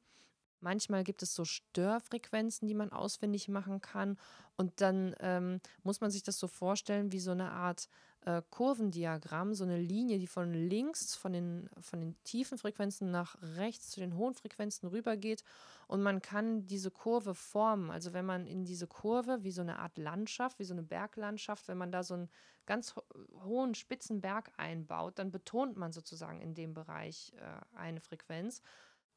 Manchmal 0.61 1.03
gibt 1.03 1.23
es 1.23 1.35
so 1.35 1.43
Störfrequenzen, 1.43 2.67
die 2.67 2.73
man 2.73 2.91
ausfindig 2.91 3.47
machen 3.49 3.81
kann. 3.81 4.17
Und 4.55 4.79
dann 4.79 5.15
ähm, 5.19 5.59
muss 5.83 6.01
man 6.01 6.11
sich 6.11 6.23
das 6.23 6.39
so 6.39 6.47
vorstellen 6.47 7.11
wie 7.11 7.19
so 7.19 7.31
eine 7.31 7.51
Art 7.51 7.89
äh, 8.25 8.41
Kurvendiagramm, 8.51 9.53
so 9.55 9.63
eine 9.63 9.79
Linie, 9.79 10.19
die 10.19 10.27
von 10.27 10.53
links, 10.53 11.15
von 11.15 11.33
den, 11.33 11.69
von 11.79 11.99
den 11.99 12.15
tiefen 12.23 12.57
Frequenzen 12.57 13.09
nach 13.09 13.35
rechts 13.41 13.89
zu 13.89 13.99
den 13.99 14.15
hohen 14.15 14.35
Frequenzen 14.35 14.87
rübergeht. 14.87 15.43
Und 15.87 16.03
man 16.03 16.21
kann 16.21 16.67
diese 16.67 16.91
Kurve 16.91 17.33
formen. 17.33 17.89
Also 17.89 18.13
wenn 18.13 18.25
man 18.25 18.45
in 18.45 18.63
diese 18.63 18.87
Kurve, 18.87 19.43
wie 19.43 19.51
so 19.51 19.61
eine 19.61 19.79
Art 19.79 19.97
Landschaft, 19.97 20.59
wie 20.59 20.63
so 20.63 20.73
eine 20.73 20.83
Berglandschaft, 20.83 21.67
wenn 21.67 21.77
man 21.77 21.91
da 21.91 22.03
so 22.03 22.13
einen 22.13 22.29
ganz 22.65 22.95
ho 22.95 23.03
hohen, 23.43 23.73
spitzen 23.73 24.21
Berg 24.21 24.51
einbaut, 24.57 25.17
dann 25.17 25.31
betont 25.31 25.75
man 25.77 25.91
sozusagen 25.91 26.41
in 26.41 26.53
dem 26.53 26.73
Bereich 26.73 27.33
äh, 27.37 27.77
eine 27.77 27.99
Frequenz. 27.99 28.61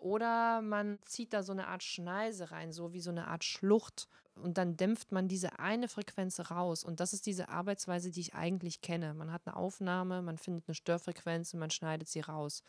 Oder 0.05 0.61
man 0.61 0.99
zieht 1.07 1.33
da 1.33 1.43
so 1.43 1.53
eine 1.53 1.67
Art 1.67 1.83
Schneise 1.83 2.51
rein, 2.51 2.75
so 2.75 2.93
wie 2.93 3.01
so 3.01 3.09
eine 3.09 3.27
Art 3.27 3.43
Schlucht. 3.43 4.07
Und 4.35 4.59
dann 4.59 4.77
dämpft 4.77 5.13
man 5.13 5.29
diese 5.29 5.59
eine 5.59 5.89
Frequenz 5.89 6.39
raus. 6.51 6.85
Und 6.85 7.01
das 7.01 7.15
ist 7.15 7.25
diese 7.25 7.49
Arbeitsweise, 7.49 8.11
die 8.11 8.21
ich 8.21 8.35
eigentlich 8.35 8.83
kenne. 8.83 9.15
Man 9.15 9.33
hat 9.33 9.47
eine 9.47 9.57
Aufnahme, 9.57 10.21
man 10.21 10.37
findet 10.37 10.69
eine 10.69 10.75
Störfrequenz 10.75 11.55
und 11.55 11.61
man 11.61 11.71
schneidet 11.71 12.07
sie 12.07 12.21
raus. 12.21 12.63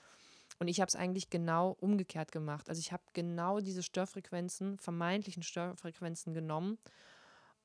Und 0.60 0.70
ich 0.70 0.80
habe 0.80 0.88
es 0.88 0.96
eigentlich 0.96 1.30
genau 1.30 1.76
umgekehrt 1.82 2.32
gemacht. 2.32 2.70
Also 2.70 2.80
ich 2.80 2.94
habe 2.94 3.04
genau 3.12 3.60
diese 3.60 3.84
Störfrequenzen, 3.84 4.80
vermeintlichen 4.80 5.44
Störfrequenzen 5.44 6.34
genommen 6.34 6.78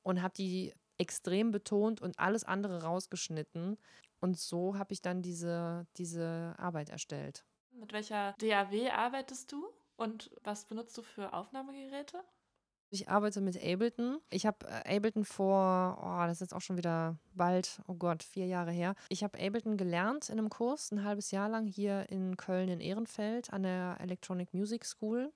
und 0.03 0.21
habe 0.21 0.33
die 0.35 0.73
extrem 0.97 1.51
betont 1.51 2.01
und 2.01 2.19
alles 2.19 2.43
andere 2.43 2.83
rausgeschnitten. 2.83 3.77
Und 4.19 4.37
so 4.37 4.77
habe 4.77 4.91
ich 4.91 5.01
dann 5.01 5.21
diese, 5.21 5.87
diese 5.95 6.55
Arbeit 6.57 6.89
erstellt. 6.89 7.45
Mit 7.81 7.93
welcher 7.93 8.35
DAW 8.37 8.91
arbeitest 8.91 9.51
du 9.51 9.67
und 9.95 10.29
was 10.43 10.65
benutzt 10.65 10.95
du 10.99 11.01
für 11.01 11.33
Aufnahmegeräte? 11.33 12.23
Ich 12.91 13.09
arbeite 13.09 13.41
mit 13.41 13.57
Ableton. 13.57 14.19
Ich 14.29 14.45
habe 14.45 14.67
äh, 14.67 14.97
Ableton 14.97 15.25
vor, 15.25 15.97
oh, 15.99 16.27
das 16.27 16.33
ist 16.33 16.41
jetzt 16.41 16.53
auch 16.53 16.61
schon 16.61 16.77
wieder 16.77 17.17
bald, 17.33 17.81
oh 17.87 17.95
Gott, 17.95 18.21
vier 18.21 18.45
Jahre 18.45 18.71
her. 18.71 18.93
Ich 19.09 19.23
habe 19.23 19.39
Ableton 19.39 19.77
gelernt 19.77 20.29
in 20.29 20.37
einem 20.37 20.51
Kurs, 20.51 20.91
ein 20.91 21.03
halbes 21.03 21.31
Jahr 21.31 21.49
lang 21.49 21.65
hier 21.65 22.07
in 22.09 22.37
Köln 22.37 22.69
in 22.69 22.81
Ehrenfeld 22.81 23.51
an 23.51 23.63
der 23.63 23.97
Electronic 23.99 24.53
Music 24.53 24.85
School. 24.85 25.33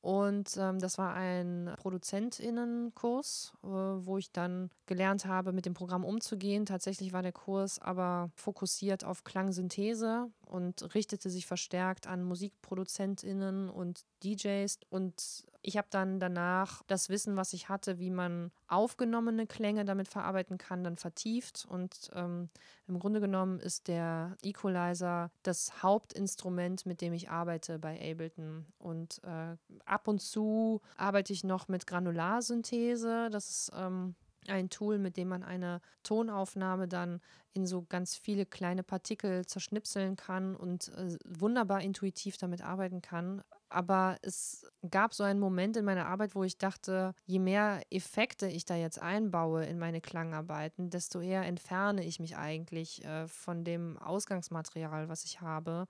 Und 0.00 0.56
ähm, 0.56 0.78
das 0.78 0.96
war 0.96 1.14
ein 1.14 1.74
Produzentinnenkurs, 1.76 3.52
äh, 3.64 3.66
wo 3.66 4.16
ich 4.16 4.30
dann 4.30 4.70
gelernt 4.86 5.26
habe, 5.26 5.52
mit 5.52 5.66
dem 5.66 5.74
Programm 5.74 6.04
umzugehen. 6.04 6.66
Tatsächlich 6.66 7.12
war 7.12 7.22
der 7.22 7.32
Kurs 7.32 7.80
aber 7.80 8.30
fokussiert 8.34 9.04
auf 9.04 9.24
Klangsynthese 9.24 10.30
und 10.46 10.94
richtete 10.94 11.30
sich 11.30 11.46
verstärkt 11.46 12.06
an 12.06 12.22
Musikproduzentinnen 12.22 13.68
und 13.68 14.04
DJs. 14.22 14.78
Und 14.88 15.44
ich 15.62 15.76
habe 15.76 15.88
dann 15.90 16.20
danach 16.20 16.82
das 16.86 17.08
Wissen, 17.08 17.36
was 17.36 17.52
ich 17.52 17.68
hatte, 17.68 17.98
wie 17.98 18.10
man 18.10 18.52
aufgenommene 18.68 19.46
Klänge 19.46 19.84
damit 19.84 20.08
verarbeiten 20.08 20.58
kann, 20.58 20.84
dann 20.84 20.96
vertieft. 20.96 21.66
Und 21.68 22.10
ähm, 22.14 22.50
im 22.86 22.98
Grunde 22.98 23.20
genommen 23.20 23.58
ist 23.60 23.88
der 23.88 24.36
Equalizer 24.42 25.30
das 25.42 25.82
Hauptinstrument, 25.82 26.86
mit 26.86 27.00
dem 27.00 27.12
ich 27.12 27.30
arbeite 27.30 27.78
bei 27.78 27.98
Ableton. 27.98 28.66
Und 28.78 29.20
äh, 29.24 29.56
ab 29.84 30.06
und 30.06 30.20
zu 30.20 30.80
arbeite 30.96 31.32
ich 31.32 31.44
noch 31.44 31.68
mit 31.68 31.86
Granularsynthese. 31.86 33.28
Das 33.30 33.48
ist 33.48 33.72
ähm, 33.74 34.14
ein 34.46 34.70
Tool, 34.70 34.98
mit 34.98 35.16
dem 35.16 35.28
man 35.28 35.42
eine 35.42 35.80
Tonaufnahme 36.02 36.88
dann 36.88 37.20
in 37.54 37.66
so 37.66 37.84
ganz 37.88 38.16
viele 38.16 38.46
kleine 38.46 38.82
Partikel 38.82 39.46
zerschnipseln 39.46 40.16
kann 40.16 40.54
und 40.54 40.88
äh, 40.88 41.16
wunderbar 41.26 41.80
intuitiv 41.80 42.36
damit 42.36 42.62
arbeiten 42.62 43.02
kann. 43.02 43.42
Aber 43.70 44.16
es 44.22 44.66
gab 44.88 45.12
so 45.12 45.24
einen 45.24 45.40
Moment 45.40 45.76
in 45.76 45.84
meiner 45.84 46.06
Arbeit, 46.06 46.34
wo 46.34 46.42
ich 46.42 46.56
dachte, 46.56 47.14
je 47.26 47.38
mehr 47.38 47.82
Effekte 47.90 48.46
ich 48.46 48.64
da 48.64 48.76
jetzt 48.76 49.00
einbaue 49.00 49.64
in 49.64 49.78
meine 49.78 50.00
Klangarbeiten, 50.00 50.90
desto 50.90 51.20
eher 51.20 51.44
entferne 51.44 52.04
ich 52.04 52.18
mich 52.18 52.36
eigentlich 52.36 53.04
äh, 53.04 53.28
von 53.28 53.64
dem 53.64 53.98
Ausgangsmaterial, 53.98 55.08
was 55.08 55.24
ich 55.24 55.40
habe. 55.40 55.86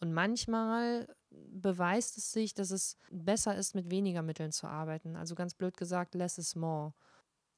Und 0.00 0.14
manchmal 0.14 1.14
beweist 1.30 2.16
es 2.16 2.32
sich, 2.32 2.54
dass 2.54 2.70
es 2.70 2.96
besser 3.10 3.54
ist, 3.54 3.74
mit 3.74 3.90
weniger 3.90 4.22
Mitteln 4.22 4.50
zu 4.50 4.66
arbeiten. 4.66 5.14
Also 5.14 5.34
ganz 5.34 5.54
blöd 5.54 5.76
gesagt, 5.76 6.14
less 6.14 6.38
is 6.38 6.54
more 6.54 6.94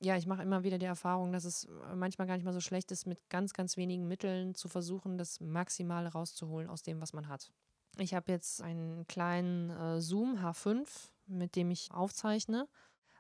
ja, 0.03 0.17
ich 0.17 0.27
mache 0.27 0.43
immer 0.43 0.65
wieder 0.65 0.79
die 0.79 0.87
Erfahrung, 0.87 1.33
dass 1.33 1.45
es 1.45 1.65
äh, 1.65 1.95
manchmal 1.95 2.27
gar 2.27 2.35
nicht 2.35 2.45
mal 2.45 2.53
so 2.53 2.61
schlecht 2.61 2.91
ist, 2.91 3.07
mit 3.07 3.19
ganz, 3.31 3.53
ganz 3.53 3.77
wenigen 3.77 4.09
Mitteln 4.09 4.55
zu 4.55 4.69
versuchen, 4.69 5.17
das 5.17 5.41
Maximale 5.41 6.09
rauszuholen 6.09 6.69
aus 6.69 6.83
dem, 6.83 7.01
was 7.01 7.13
man 7.13 7.29
hat. 7.29 7.53
Ich 7.99 8.15
habe 8.15 8.33
jetzt 8.33 8.63
einen 8.63 9.07
kleinen 9.07 9.71
äh, 9.71 10.01
Zoom 10.01 10.39
H5, 10.39 10.87
mit 11.27 11.57
dem 11.57 11.71
ich 11.71 11.91
aufzeichne. 11.93 12.69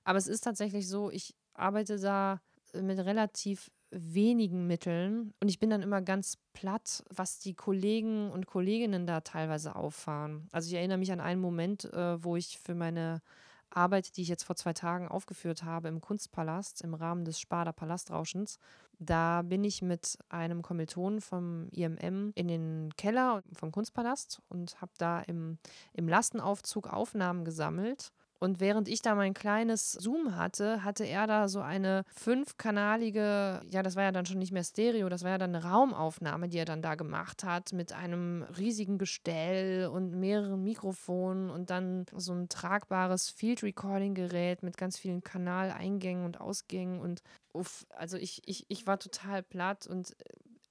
Aber 0.05 0.19
es 0.19 0.27
ist 0.27 0.43
tatsächlich 0.43 0.89
so, 0.89 1.11
ich 1.11 1.35
arbeite 1.55 1.99
da 1.99 2.41
äh, 2.73 2.83
mit 2.83 2.99
relativ 2.99 3.71
wenigen 3.91 4.67
Mitteln 4.67 5.35
und 5.41 5.49
ich 5.51 5.59
bin 5.59 5.69
dann 5.69 5.83
immer 5.83 6.01
ganz 6.01 6.39
platt, 6.55 7.05
was 7.11 7.39
die 7.41 7.55
Kollegen 7.55 8.31
und 8.31 8.47
Kolleginnen 8.47 9.07
da 9.07 9.21
teilweise 9.21 9.77
auffahren. 9.77 10.49
Also 10.51 10.69
ich 10.69 10.75
erinnere 10.75 10.97
mich 10.97 11.13
an 11.13 11.21
einen 11.21 11.43
Moment, 11.43 11.85
äh, 11.93 12.25
wo 12.25 12.37
ich 12.37 12.59
für 12.59 12.75
meine 12.75 13.21
Arbeit, 13.69 14.17
die 14.17 14.23
ich 14.23 14.29
jetzt 14.29 14.45
vor 14.45 14.57
zwei 14.57 14.73
Tagen 14.73 15.09
aufgeführt 15.09 15.63
habe 15.63 15.89
im 15.89 16.01
Kunstpalast 16.01 16.83
im 16.83 16.95
Rahmen 16.95 17.25
des 17.25 17.39
Sparda 17.39 17.73
Palastrauschens. 17.73 18.59
Da 19.05 19.43
bin 19.43 19.65
ich 19.65 19.83
mit 19.83 20.17
einem 20.29 20.63
Kommilitonen 20.63 21.21
vom 21.21 21.69
IMM 21.73 22.33
in 22.37 22.49
den 22.49 22.91
Keller 22.97 23.43
vom 23.53 23.73
Kunstpalast 23.73 24.41
und 24.49 24.81
habe 24.81 24.93
da 24.97 25.21
im, 25.21 25.59
im 25.93 26.09
Lastenaufzug 26.09 26.87
Aufnahmen 26.87 27.45
gesammelt 27.45 28.13
Und 28.43 28.59
während 28.59 28.89
ich 28.89 29.03
da 29.03 29.15
mein 29.15 29.35
kleines 29.35 29.93
Zoom 29.93 30.35
hatte, 30.35 30.83
hatte 30.83 31.05
er 31.05 31.29
da 31.29 31.47
so 31.47 31.61
eine 31.61 32.03
fünfkanalige, 32.13 33.61
ja, 33.71 33.85
das 33.85 33.95
war 33.95 34.03
ja 34.03 34.11
dann 34.11 34.27
schon 34.27 34.41
nicht 34.41 34.51
mehr 34.51 34.65
Stereo, 34.65 35.09
das 35.09 35.23
war 35.23 35.31
ja 35.31 35.39
dann 35.39 35.55
eine 35.55 35.65
Raumaufnahme, 35.65 36.49
die 36.49 36.59
er 36.59 36.65
dann 36.65 36.83
da 36.83 36.97
gemacht 36.97 37.45
hat, 37.45 37.73
mit 37.73 37.93
einem 37.93 38.43
riesigen 38.59 38.99
Gestell 38.99 39.87
und 39.87 40.19
mehreren 40.19 40.61
Mikrofonen 40.65 41.51
und 41.51 41.71
dann 41.71 42.05
so 42.17 42.33
ein 42.33 42.49
tragbares 42.49 43.31
Field 43.31 43.63
Recording 43.63 44.15
Gerät 44.15 44.65
mit 44.65 44.77
ganz 44.77 44.99
vielen 44.99 45.23
Kanaleingängen 45.23 46.25
und 46.25 46.41
Ausgängen 46.41 46.99
und 46.99 47.23
uff, 47.53 47.87
also 47.91 48.17
ich, 48.17 48.43
ich, 48.47 48.65
ich 48.67 48.89
war 48.89 48.99
total 48.99 49.45
platt 49.45 49.87
und 49.87 50.17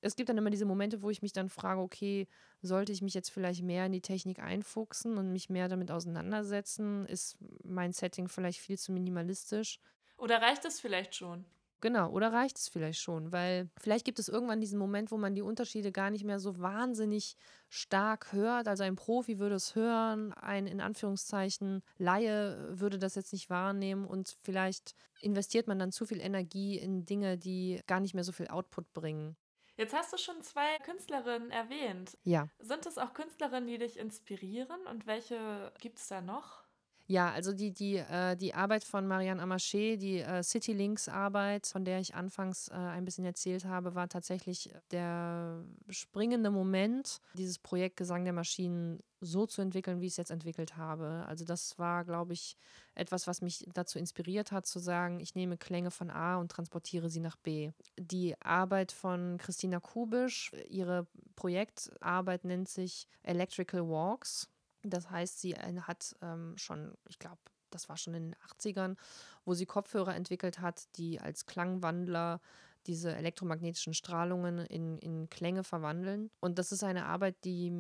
es 0.02 0.16
gibt 0.16 0.30
dann 0.30 0.38
immer 0.38 0.50
diese 0.50 0.66
Momente, 0.66 1.02
wo 1.02 1.10
ich 1.10 1.22
mich 1.22 1.34
dann 1.34 1.50
frage, 1.50 1.82
okay, 1.82 2.28
sollte 2.62 2.92
ich 2.92 3.02
mich 3.02 3.14
jetzt 3.14 3.30
vielleicht 3.30 3.64
mehr 3.64 3.86
in 3.86 3.92
die 3.92 4.02
Technik 4.02 4.40
einfuchsen 4.40 5.18
und 5.18 5.32
mich 5.32 5.50
mehr 5.50 5.68
damit 5.70 5.92
auseinandersetzen? 5.92 7.06
Ist 7.06 7.38
mein 7.64 7.94
Setting 7.94 8.28
vielleicht 8.28 8.60
viel 8.60 8.78
zu 8.78 8.92
minimalistisch? 8.92 9.80
Oder 10.16 10.42
reicht 10.42 10.64
es 10.64 10.80
vielleicht 10.80 11.16
schon? 11.16 11.44
Genau, 11.84 12.12
oder 12.12 12.32
reicht 12.32 12.60
es 12.60 12.70
vielleicht 12.70 13.00
schon? 13.00 13.32
Weil 13.32 13.72
vielleicht 13.76 14.06
gibt 14.06 14.20
es 14.20 14.30
irgendwann 14.30 14.62
diesen 14.62 14.78
Moment, 14.78 15.10
wo 15.12 15.18
man 15.18 15.34
die 15.34 15.42
Unterschiede 15.42 15.92
gar 15.92 16.12
nicht 16.12 16.24
mehr 16.24 16.40
so 16.40 16.60
wahnsinnig 16.60 17.36
stark 17.70 18.34
hört. 18.34 18.68
Also 18.68 18.84
ein 18.84 18.96
Profi 18.96 19.40
würde 19.40 19.56
es 19.56 19.74
hören, 19.74 20.32
ein 20.34 20.68
in 20.68 20.80
Anführungszeichen 20.80 21.82
Laie 21.98 22.80
würde 22.80 23.00
das 23.00 23.16
jetzt 23.16 23.34
nicht 23.34 23.50
wahrnehmen 23.50 24.06
und 24.06 24.38
vielleicht 24.44 24.94
investiert 25.22 25.68
man 25.68 25.80
dann 25.80 25.92
zu 25.92 26.06
viel 26.06 26.22
Energie 26.22 26.78
in 26.78 27.04
Dinge, 27.06 27.40
die 27.40 27.82
gar 27.88 28.00
nicht 28.00 28.14
mehr 28.14 28.24
so 28.24 28.32
viel 28.32 28.48
Output 28.50 28.94
bringen. 28.94 29.36
Jetzt 29.82 29.96
hast 29.96 30.14
du 30.14 30.18
schon 30.18 30.40
zwei 30.44 30.78
Künstlerinnen 30.84 31.50
erwähnt. 31.50 32.16
Ja. 32.24 32.48
Sind 32.60 32.86
es 32.86 33.00
auch 33.00 33.16
Künstlerinnen, 33.16 33.66
die 33.66 33.80
dich 33.80 33.98
inspirieren 33.98 34.86
und 34.86 35.08
welche 35.08 35.74
gibt 35.80 35.98
es 35.98 36.08
da 36.08 36.22
noch? 36.22 36.61
Ja, 37.08 37.32
also 37.32 37.54
die, 37.54 37.72
die, 37.72 37.98
äh, 37.98 38.36
die 38.38 38.54
Arbeit 38.54 38.84
von 38.84 39.08
Marianne 39.08 39.42
Amaché, 39.44 39.98
die 39.98 40.20
äh, 40.20 40.44
Citylinks-Arbeit, 40.44 41.68
von 41.68 41.84
der 41.84 42.00
ich 42.00 42.16
anfangs 42.16 42.70
äh, 42.70 42.74
ein 42.74 43.06
bisschen 43.06 43.26
erzählt 43.26 43.66
habe, 43.66 43.96
war 43.96 44.08
tatsächlich 44.08 44.74
der 44.92 45.64
springende 45.90 46.52
Moment, 46.52 47.20
dieses 47.34 47.60
Projekt 47.60 47.98
Gesang 47.98 48.24
der 48.24 48.34
Maschinen 48.34 49.02
so 49.22 49.46
zu 49.46 49.62
entwickeln, 49.62 50.02
wie 50.02 50.08
ich 50.08 50.14
es 50.14 50.18
jetzt 50.18 50.32
entwickelt 50.32 50.78
habe. 50.78 51.26
Also 51.28 51.46
das 51.46 51.78
war, 51.78 52.04
glaube 52.06 52.34
ich, 52.34 52.58
etwas, 52.96 53.28
was 53.28 53.42
mich 53.42 53.68
dazu 53.74 54.00
inspiriert 54.00 54.52
hat, 54.52 54.66
zu 54.66 54.80
sagen, 54.80 55.20
ich 55.20 55.36
nehme 55.36 55.58
Klänge 55.58 55.92
von 55.92 56.10
A 56.10 56.38
und 56.38 56.52
transportiere 56.52 57.10
sie 57.10 57.20
nach 57.20 57.36
B. 57.38 57.72
Die 58.00 58.36
Arbeit 58.42 58.92
von 58.92 59.38
Christina 59.38 59.80
Kubisch, 59.80 60.52
ihre 60.68 61.08
Projektarbeit 61.36 62.46
nennt 62.46 62.68
sich 62.68 63.08
Electrical 63.24 63.88
Walks. 63.88 64.50
Das 64.84 65.10
heißt, 65.10 65.40
sie 65.40 65.56
hat 65.56 66.16
ähm, 66.22 66.54
schon, 66.58 66.94
ich 67.08 67.20
glaube, 67.20 67.40
das 67.70 67.90
war 67.90 67.98
schon 67.98 68.14
in 68.14 68.32
den 68.32 68.36
80ern, 68.36 68.98
wo 69.46 69.54
sie 69.54 69.66
Kopfhörer 69.66 70.16
entwickelt 70.16 70.60
hat, 70.60 70.88
die 70.98 71.20
als 71.20 71.46
Klangwandler 71.46 72.42
diese 72.88 73.16
elektromagnetischen 73.16 73.94
Strahlungen 73.94 74.60
in, 74.60 74.98
in 74.98 75.30
Klänge 75.30 75.64
verwandeln. 75.64 76.32
Und 76.40 76.58
das 76.58 76.72
ist 76.72 76.84
eine 76.84 77.06
Arbeit, 77.06 77.36
die 77.44 77.72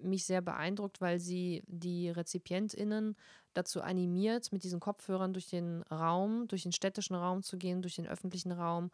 mich 0.00 0.24
sehr 0.24 0.40
beeindruckt, 0.40 1.00
weil 1.00 1.20
sie 1.20 1.62
die 1.66 2.08
RezipientInnen 2.08 3.16
dazu 3.54 3.82
animiert, 3.82 4.52
mit 4.52 4.64
diesen 4.64 4.80
Kopfhörern 4.80 5.32
durch 5.32 5.48
den 5.48 5.82
Raum, 5.82 6.48
durch 6.48 6.62
den 6.62 6.72
städtischen 6.72 7.14
Raum 7.14 7.42
zu 7.42 7.58
gehen, 7.58 7.82
durch 7.82 7.96
den 7.96 8.06
öffentlichen 8.06 8.52
Raum 8.52 8.90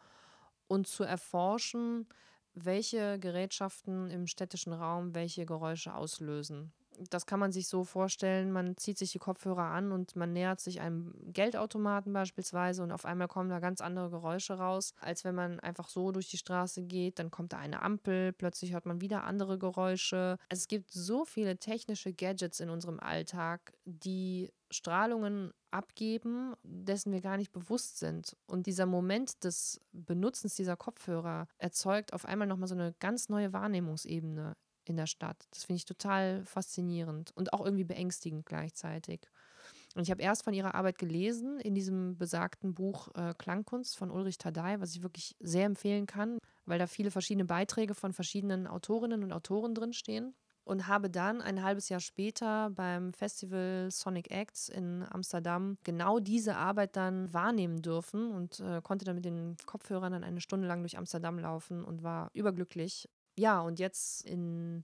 und 0.67 0.87
zu 0.87 1.03
erforschen, 1.03 2.07
welche 2.53 3.17
Gerätschaften 3.19 4.09
im 4.09 4.27
städtischen 4.27 4.73
Raum 4.73 5.15
welche 5.15 5.45
Geräusche 5.45 5.95
auslösen 5.95 6.73
das 7.09 7.25
kann 7.25 7.39
man 7.39 7.51
sich 7.51 7.67
so 7.67 7.83
vorstellen, 7.83 8.51
man 8.51 8.77
zieht 8.77 8.97
sich 8.97 9.11
die 9.11 9.19
Kopfhörer 9.19 9.65
an 9.65 9.91
und 9.91 10.15
man 10.15 10.33
nähert 10.33 10.59
sich 10.59 10.81
einem 10.81 11.13
Geldautomaten 11.33 12.13
beispielsweise 12.13 12.83
und 12.83 12.91
auf 12.91 13.05
einmal 13.05 13.27
kommen 13.27 13.49
da 13.49 13.59
ganz 13.59 13.81
andere 13.81 14.09
Geräusche 14.09 14.55
raus, 14.55 14.93
als 14.99 15.23
wenn 15.23 15.35
man 15.35 15.59
einfach 15.59 15.89
so 15.89 16.11
durch 16.11 16.29
die 16.29 16.37
Straße 16.37 16.83
geht, 16.83 17.19
dann 17.19 17.31
kommt 17.31 17.53
da 17.53 17.57
eine 17.57 17.81
Ampel, 17.81 18.33
plötzlich 18.33 18.73
hört 18.73 18.85
man 18.85 19.01
wieder 19.01 19.23
andere 19.23 19.57
Geräusche. 19.57 20.37
Es 20.49 20.67
gibt 20.67 20.91
so 20.91 21.25
viele 21.25 21.57
technische 21.57 22.13
Gadgets 22.13 22.59
in 22.59 22.69
unserem 22.69 22.99
Alltag, 22.99 23.73
die 23.85 24.51
Strahlungen 24.71 25.51
abgeben, 25.71 26.53
dessen 26.63 27.11
wir 27.11 27.21
gar 27.21 27.37
nicht 27.37 27.51
bewusst 27.51 27.99
sind. 27.99 28.35
Und 28.45 28.67
dieser 28.67 28.85
Moment 28.85 29.43
des 29.43 29.81
Benutzens 29.91 30.55
dieser 30.55 30.77
Kopfhörer 30.77 31.47
erzeugt 31.57 32.13
auf 32.13 32.25
einmal 32.25 32.47
nochmal 32.47 32.67
so 32.67 32.75
eine 32.75 32.93
ganz 32.99 33.29
neue 33.29 33.53
Wahrnehmungsebene 33.53 34.55
in 34.89 34.97
der 34.97 35.07
Stadt. 35.07 35.47
Das 35.51 35.63
finde 35.65 35.77
ich 35.77 35.85
total 35.85 36.43
faszinierend 36.45 37.31
und 37.35 37.53
auch 37.53 37.63
irgendwie 37.63 37.83
beängstigend 37.83 38.45
gleichzeitig. 38.45 39.29
Und 39.95 40.03
ich 40.03 40.11
habe 40.11 40.21
erst 40.21 40.43
von 40.43 40.53
ihrer 40.53 40.75
Arbeit 40.75 40.97
gelesen 40.97 41.59
in 41.59 41.73
diesem 41.73 42.17
besagten 42.17 42.73
Buch 42.73 43.09
äh, 43.15 43.33
Klangkunst 43.37 43.97
von 43.97 44.11
Ulrich 44.11 44.37
Tadei, 44.37 44.79
was 44.79 44.95
ich 44.95 45.01
wirklich 45.01 45.35
sehr 45.39 45.65
empfehlen 45.65 46.05
kann, 46.05 46.37
weil 46.65 46.79
da 46.79 46.87
viele 46.87 47.11
verschiedene 47.11 47.45
Beiträge 47.45 47.95
von 47.95 48.13
verschiedenen 48.13 48.67
Autorinnen 48.67 49.23
und 49.23 49.33
Autoren 49.33 49.73
drinstehen. 49.73 50.35
Und 50.65 50.85
habe 50.85 51.09
dann 51.09 51.41
ein 51.41 51.63
halbes 51.63 51.89
Jahr 51.89 51.99
später 51.99 52.69
beim 52.69 53.11
Festival 53.11 53.89
Sonic 53.89 54.29
Acts 54.29 54.69
in 54.69 55.03
Amsterdam 55.09 55.79
genau 55.83 56.19
diese 56.19 56.57
Arbeit 56.57 56.95
dann 56.95 57.33
wahrnehmen 57.33 57.81
dürfen 57.81 58.29
und 58.29 58.59
äh, 58.59 58.79
konnte 58.83 59.03
dann 59.03 59.15
mit 59.15 59.25
den 59.25 59.57
Kopfhörern 59.65 60.11
dann 60.11 60.23
eine 60.23 60.41
Stunde 60.41 60.67
lang 60.67 60.81
durch 60.81 60.95
Amsterdam 60.95 61.39
laufen 61.39 61.83
und 61.83 62.03
war 62.03 62.29
überglücklich, 62.33 63.09
ja, 63.39 63.61
und 63.61 63.79
jetzt 63.79 64.25
in 64.25 64.83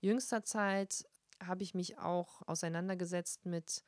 jüngster 0.00 0.44
Zeit 0.44 1.06
habe 1.42 1.62
ich 1.62 1.74
mich 1.74 1.98
auch 1.98 2.42
auseinandergesetzt 2.46 3.46
mit 3.46 3.82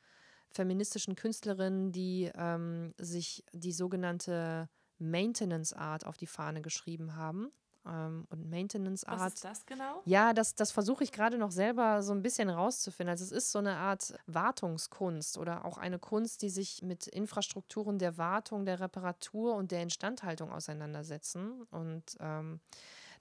feministischen 0.49 1.15
Künstlerinnen, 1.15 1.91
die 1.91 2.31
ähm, 2.35 2.93
sich 2.97 3.45
die 3.53 3.71
sogenannte 3.71 4.69
Maintenance 4.99 5.73
Art 5.73 6.05
auf 6.05 6.17
die 6.17 6.27
Fahne 6.27 6.61
geschrieben 6.61 7.15
haben. 7.15 7.51
Ähm, 7.85 8.25
und 8.29 8.49
Maintenance 8.49 9.03
Art. 9.05 9.19
Was 9.19 9.33
ist 9.35 9.45
das 9.45 9.65
genau? 9.65 10.01
Ja, 10.05 10.33
das, 10.33 10.55
das 10.55 10.71
versuche 10.71 11.03
ich 11.03 11.11
gerade 11.11 11.37
noch 11.37 11.51
selber 11.51 12.01
so 12.01 12.11
ein 12.13 12.21
bisschen 12.21 12.49
rauszufinden. 12.49 13.11
Also 13.11 13.23
es 13.23 13.31
ist 13.31 13.51
so 13.51 13.59
eine 13.59 13.77
Art 13.77 14.17
Wartungskunst 14.25 15.37
oder 15.37 15.63
auch 15.65 15.77
eine 15.77 15.99
Kunst, 15.99 16.41
die 16.41 16.49
sich 16.49 16.81
mit 16.81 17.07
Infrastrukturen 17.07 17.99
der 17.99 18.17
Wartung, 18.17 18.65
der 18.65 18.79
Reparatur 18.79 19.55
und 19.55 19.71
der 19.71 19.83
Instandhaltung 19.83 20.51
auseinandersetzen. 20.51 21.61
Und 21.71 22.17
ähm, 22.19 22.59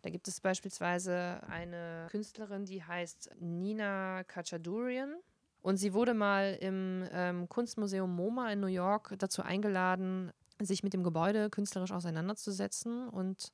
da 0.07 0.11
gibt 0.11 0.29
es 0.29 0.41
beispielsweise 0.41 1.41
eine 1.49 2.07
Künstlerin, 2.13 2.65
die 2.65 2.81
heißt 2.85 3.31
Nina 3.41 4.23
Kachadurian. 4.23 5.17
Und 5.63 5.79
sie 5.79 5.95
wurde 5.95 6.15
mal 6.15 6.57
im 6.61 7.09
ähm, 7.11 7.49
Kunstmuseum 7.49 8.15
MoMA 8.15 8.53
in 8.53 8.61
New 8.61 8.69
York 8.69 9.17
dazu 9.19 9.43
eingeladen, 9.43 10.31
sich 10.61 10.85
mit 10.85 10.95
dem 10.95 11.03
Gebäude 11.03 11.51
künstlerisch 11.51 11.91
auseinanderzusetzen. 11.91 13.09
Und 13.09 13.53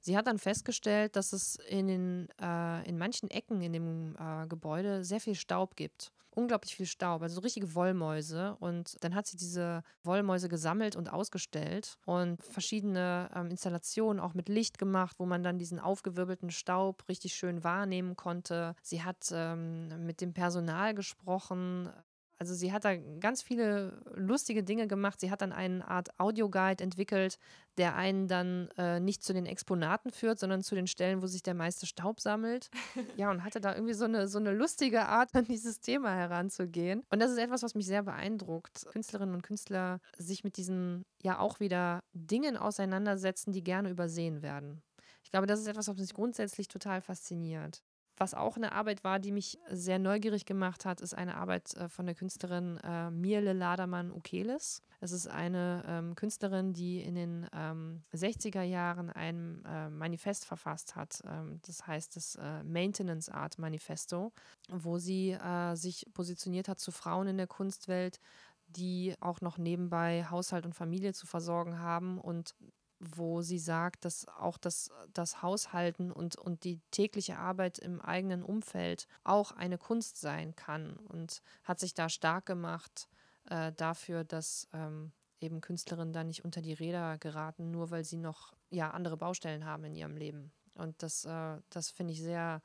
sie 0.00 0.16
hat 0.16 0.26
dann 0.26 0.40
festgestellt, 0.40 1.14
dass 1.14 1.32
es 1.32 1.54
in, 1.68 1.86
den, 1.86 2.28
äh, 2.42 2.88
in 2.88 2.98
manchen 2.98 3.30
Ecken 3.30 3.62
in 3.62 3.72
dem 3.72 4.16
äh, 4.16 4.48
Gebäude 4.48 5.04
sehr 5.04 5.20
viel 5.20 5.36
Staub 5.36 5.76
gibt 5.76 6.10
unglaublich 6.34 6.74
viel 6.76 6.86
Staub, 6.86 7.22
also 7.22 7.36
so 7.36 7.40
richtige 7.40 7.74
Wollmäuse. 7.74 8.56
Und 8.60 8.96
dann 9.04 9.14
hat 9.14 9.26
sie 9.26 9.36
diese 9.36 9.82
Wollmäuse 10.02 10.48
gesammelt 10.48 10.96
und 10.96 11.12
ausgestellt 11.12 11.98
und 12.06 12.42
verschiedene 12.42 13.30
ähm, 13.34 13.50
Installationen 13.50 14.20
auch 14.20 14.34
mit 14.34 14.48
Licht 14.48 14.78
gemacht, 14.78 15.16
wo 15.18 15.26
man 15.26 15.42
dann 15.42 15.58
diesen 15.58 15.78
aufgewirbelten 15.78 16.50
Staub 16.50 17.04
richtig 17.08 17.34
schön 17.34 17.64
wahrnehmen 17.64 18.16
konnte. 18.16 18.74
Sie 18.82 19.02
hat 19.02 19.30
ähm, 19.32 20.06
mit 20.06 20.20
dem 20.20 20.32
Personal 20.32 20.94
gesprochen, 20.94 21.90
also 22.38 22.54
sie 22.54 22.72
hat 22.72 22.84
da 22.84 22.96
ganz 22.96 23.42
viele 23.42 24.02
lustige 24.14 24.64
Dinge 24.64 24.88
gemacht. 24.88 25.20
Sie 25.20 25.30
hat 25.30 25.42
dann 25.42 25.52
eine 25.52 25.86
Art 25.86 26.18
Audioguide 26.18 26.82
entwickelt, 26.82 27.38
der 27.78 27.94
einen 27.94 28.28
dann 28.28 28.68
äh, 28.76 29.00
nicht 29.00 29.22
zu 29.22 29.32
den 29.32 29.46
Exponaten 29.46 30.10
führt, 30.10 30.38
sondern 30.38 30.62
zu 30.62 30.74
den 30.74 30.86
Stellen, 30.86 31.22
wo 31.22 31.26
sich 31.26 31.42
der 31.42 31.54
meiste 31.54 31.86
Staub 31.86 32.20
sammelt. 32.20 32.70
Ja, 33.16 33.30
und 33.30 33.44
hatte 33.44 33.60
da 33.60 33.74
irgendwie 33.74 33.94
so 33.94 34.06
eine, 34.06 34.26
so 34.26 34.38
eine 34.38 34.52
lustige 34.52 35.06
Art, 35.06 35.34
an 35.34 35.44
dieses 35.44 35.80
Thema 35.80 36.14
heranzugehen. 36.14 37.02
Und 37.10 37.20
das 37.20 37.30
ist 37.30 37.38
etwas, 37.38 37.62
was 37.62 37.74
mich 37.74 37.86
sehr 37.86 38.02
beeindruckt. 38.02 38.86
Künstlerinnen 38.90 39.34
und 39.34 39.42
Künstler 39.42 40.00
sich 40.16 40.44
mit 40.44 40.56
diesen 40.56 41.04
ja 41.22 41.38
auch 41.38 41.60
wieder 41.60 42.02
Dingen 42.12 42.56
auseinandersetzen, 42.56 43.52
die 43.52 43.62
gerne 43.62 43.90
übersehen 43.90 44.42
werden. 44.42 44.82
Ich 45.22 45.30
glaube, 45.30 45.46
das 45.46 45.60
ist 45.60 45.66
etwas, 45.66 45.88
was 45.88 45.96
mich 45.96 46.14
grundsätzlich 46.14 46.68
total 46.68 47.00
fasziniert. 47.00 47.82
Was 48.16 48.34
auch 48.34 48.56
eine 48.56 48.72
Arbeit 48.72 49.04
war, 49.04 49.18
die 49.18 49.32
mich 49.32 49.58
sehr 49.70 49.98
neugierig 49.98 50.44
gemacht 50.44 50.84
hat, 50.84 51.00
ist 51.00 51.14
eine 51.14 51.36
Arbeit 51.36 51.74
äh, 51.74 51.88
von 51.88 52.06
der 52.06 52.14
Künstlerin 52.14 52.78
äh, 52.78 53.10
Mirle 53.10 53.52
Ladermann-Ukeles. 53.52 54.82
Es 55.00 55.12
ist 55.12 55.26
eine 55.26 55.82
ähm, 55.86 56.14
Künstlerin, 56.14 56.72
die 56.72 57.00
in 57.00 57.14
den 57.14 57.46
ähm, 57.52 58.02
60er 58.14 58.62
Jahren 58.62 59.10
ein 59.10 59.64
äh, 59.64 59.88
Manifest 59.88 60.44
verfasst 60.44 60.94
hat. 60.94 61.22
Ähm, 61.24 61.58
das 61.66 61.86
heißt 61.86 62.14
das 62.14 62.36
äh, 62.36 62.62
Maintenance 62.62 63.28
Art 63.28 63.58
Manifesto, 63.58 64.32
wo 64.68 64.98
sie 64.98 65.32
äh, 65.32 65.74
sich 65.74 66.06
positioniert 66.14 66.68
hat 66.68 66.78
zu 66.78 66.92
Frauen 66.92 67.28
in 67.28 67.38
der 67.38 67.48
Kunstwelt, 67.48 68.20
die 68.68 69.14
auch 69.20 69.40
noch 69.40 69.58
nebenbei 69.58 70.24
Haushalt 70.30 70.66
und 70.66 70.74
Familie 70.74 71.14
zu 71.14 71.26
versorgen 71.26 71.78
haben 71.78 72.18
und 72.18 72.54
wo 73.02 73.42
sie 73.42 73.58
sagt, 73.58 74.04
dass 74.04 74.28
auch 74.28 74.56
das, 74.58 74.90
das 75.12 75.42
Haushalten 75.42 76.12
und, 76.12 76.36
und 76.36 76.64
die 76.64 76.80
tägliche 76.92 77.36
Arbeit 77.36 77.78
im 77.78 78.00
eigenen 78.00 78.42
Umfeld 78.42 79.08
auch 79.24 79.52
eine 79.52 79.76
Kunst 79.76 80.20
sein 80.20 80.54
kann 80.54 80.96
und 81.08 81.42
hat 81.64 81.80
sich 81.80 81.94
da 81.94 82.08
stark 82.08 82.46
gemacht 82.46 83.08
äh, 83.48 83.72
dafür, 83.72 84.22
dass 84.22 84.68
ähm, 84.72 85.12
eben 85.40 85.60
Künstlerinnen 85.60 86.12
da 86.12 86.22
nicht 86.22 86.44
unter 86.44 86.62
die 86.62 86.74
Räder 86.74 87.18
geraten, 87.18 87.72
nur 87.72 87.90
weil 87.90 88.04
sie 88.04 88.18
noch 88.18 88.54
ja, 88.70 88.92
andere 88.92 89.16
Baustellen 89.16 89.64
haben 89.64 89.84
in 89.84 89.94
ihrem 89.94 90.16
Leben. 90.16 90.52
Und 90.74 91.02
das, 91.02 91.24
äh, 91.24 91.58
das 91.70 91.90
finde 91.90 92.12
ich 92.12 92.22
sehr 92.22 92.62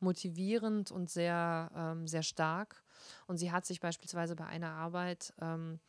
motivierend 0.00 0.90
und 0.92 1.10
sehr, 1.10 1.70
ähm, 1.74 2.06
sehr 2.06 2.22
stark. 2.22 2.84
Und 3.26 3.38
sie 3.38 3.50
hat 3.50 3.64
sich 3.64 3.80
beispielsweise 3.80 4.36
bei 4.36 4.46
einer 4.46 4.72
Arbeit 4.72 5.32
ähm, 5.40 5.80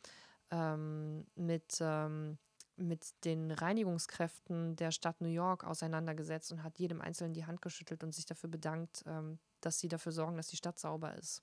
ähm, 0.50 1.26
mit, 1.36 1.78
ähm, 1.80 2.38
mit 2.80 3.24
den 3.24 3.50
Reinigungskräften 3.50 4.76
der 4.76 4.90
Stadt 4.90 5.20
New 5.20 5.28
York 5.28 5.64
auseinandergesetzt 5.64 6.52
und 6.52 6.62
hat 6.62 6.78
jedem 6.78 7.00
Einzelnen 7.00 7.34
die 7.34 7.46
Hand 7.46 7.62
geschüttelt 7.62 8.02
und 8.02 8.14
sich 8.14 8.26
dafür 8.26 8.50
bedankt, 8.50 9.04
ähm, 9.06 9.38
dass 9.60 9.78
sie 9.78 9.88
dafür 9.88 10.12
sorgen, 10.12 10.36
dass 10.36 10.48
die 10.48 10.56
Stadt 10.56 10.78
sauber 10.78 11.14
ist. 11.14 11.42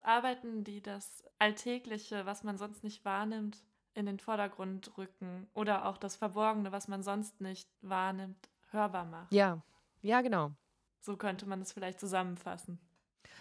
Arbeiten, 0.00 0.64
die 0.64 0.80
das 0.80 1.24
Alltägliche, 1.38 2.24
was 2.24 2.44
man 2.44 2.56
sonst 2.56 2.84
nicht 2.84 3.04
wahrnimmt, 3.04 3.62
in 3.94 4.06
den 4.06 4.20
Vordergrund 4.20 4.96
rücken 4.96 5.48
oder 5.54 5.86
auch 5.86 5.98
das 5.98 6.16
Verborgene, 6.16 6.72
was 6.72 6.88
man 6.88 7.02
sonst 7.02 7.40
nicht 7.40 7.68
wahrnimmt, 7.80 8.48
hörbar 8.70 9.04
macht. 9.04 9.32
Ja, 9.32 9.62
ja, 10.02 10.20
genau. 10.20 10.52
So 11.00 11.16
könnte 11.16 11.46
man 11.46 11.60
es 11.60 11.72
vielleicht 11.72 11.98
zusammenfassen. 11.98 12.78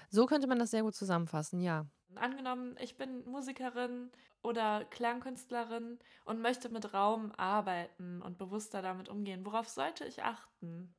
So 0.10 0.26
könnte 0.26 0.48
man 0.48 0.60
das 0.60 0.72
sehr 0.72 0.84
gut 0.84 0.96
zusammenfassen, 0.96 1.62
ja. 1.62 1.86
Angenommen, 2.16 2.76
ich 2.80 2.98
bin 2.98 3.26
Musikerin 3.30 4.12
oder 4.42 4.86
Klangkünstlerin 4.86 6.00
und 6.26 6.42
möchte 6.42 6.70
mit 6.70 6.94
Raum 6.94 7.32
arbeiten 7.38 8.22
und 8.22 8.38
bewusster 8.38 8.82
damit 8.82 9.10
umgehen. 9.10 9.46
Worauf 9.46 9.68
sollte 9.68 10.06
ich 10.06 10.24
achten? 10.24 10.94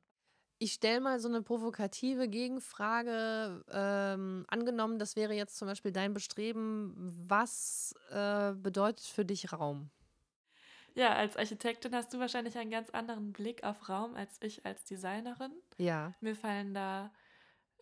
Ich 0.61 0.73
stelle 0.73 0.99
mal 0.99 1.19
so 1.19 1.29
eine 1.29 1.41
provokative 1.41 2.27
Gegenfrage. 2.27 3.63
Ähm, 3.71 4.45
angenommen, 4.49 4.99
das 4.99 5.15
wäre 5.15 5.33
jetzt 5.33 5.57
zum 5.57 5.69
Beispiel 5.69 5.93
dein 5.93 6.13
Bestreben. 6.13 6.93
Was 7.27 7.95
äh, 8.11 8.51
bedeutet 8.53 9.05
für 9.05 9.23
dich 9.23 9.53
Raum? 9.53 9.89
Ja, 10.95 11.13
als 11.13 11.37
Architektin 11.37 11.95
hast 11.95 12.13
du 12.13 12.19
wahrscheinlich 12.19 12.57
einen 12.57 12.71
ganz 12.71 12.89
anderen 12.89 13.31
Blick 13.31 13.63
auf 13.63 13.87
Raum 13.87 14.15
als 14.15 14.37
ich 14.41 14.65
als 14.65 14.83
Designerin. 14.83 15.53
Ja. 15.77 16.13
Mir 16.19 16.35
fallen 16.35 16.73
da 16.73 17.11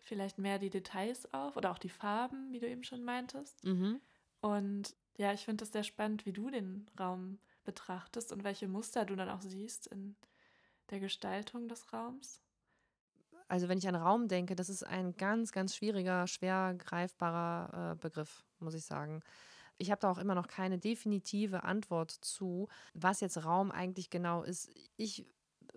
vielleicht 0.08 0.38
mehr 0.38 0.58
die 0.58 0.70
Details 0.70 1.32
auf 1.32 1.56
oder 1.56 1.70
auch 1.70 1.78
die 1.78 1.88
Farben, 1.88 2.52
wie 2.52 2.58
du 2.58 2.68
eben 2.68 2.84
schon 2.84 3.04
meintest. 3.04 3.64
Mhm. 3.64 4.00
Und 4.40 4.96
ja, 5.16 5.32
ich 5.32 5.44
finde 5.44 5.64
es 5.64 5.72
sehr 5.72 5.84
spannend, 5.84 6.26
wie 6.26 6.32
du 6.32 6.50
den 6.50 6.88
Raum 6.98 7.38
betrachtest 7.64 8.32
und 8.32 8.44
welche 8.44 8.68
Muster 8.68 9.04
du 9.04 9.14
dann 9.14 9.28
auch 9.28 9.42
siehst 9.42 9.86
in 9.88 10.16
der 10.90 11.00
Gestaltung 11.00 11.68
des 11.68 11.92
Raums 11.92 12.40
also 13.48 13.68
wenn 13.68 13.78
ich 13.78 13.88
an 13.88 13.96
Raum 13.96 14.28
denke, 14.28 14.54
das 14.54 14.68
ist 14.68 14.82
ein 14.84 15.16
ganz, 15.16 15.52
ganz 15.52 15.74
schwieriger, 15.74 16.26
schwer 16.26 16.74
greifbarer 16.78 17.92
äh, 17.92 17.96
Begriff, 17.96 18.44
muss 18.60 18.74
ich 18.74 18.84
sagen. 18.84 19.22
Ich 19.78 19.90
habe 19.90 20.00
da 20.00 20.10
auch 20.10 20.18
immer 20.18 20.34
noch 20.34 20.48
keine 20.48 20.78
definitive 20.78 21.62
Antwort 21.64 22.10
zu, 22.10 22.68
was 22.94 23.20
jetzt 23.20 23.44
Raum 23.44 23.70
eigentlich 23.70 24.10
genau 24.10 24.42
ist. 24.42 24.70
Ich 24.96 25.24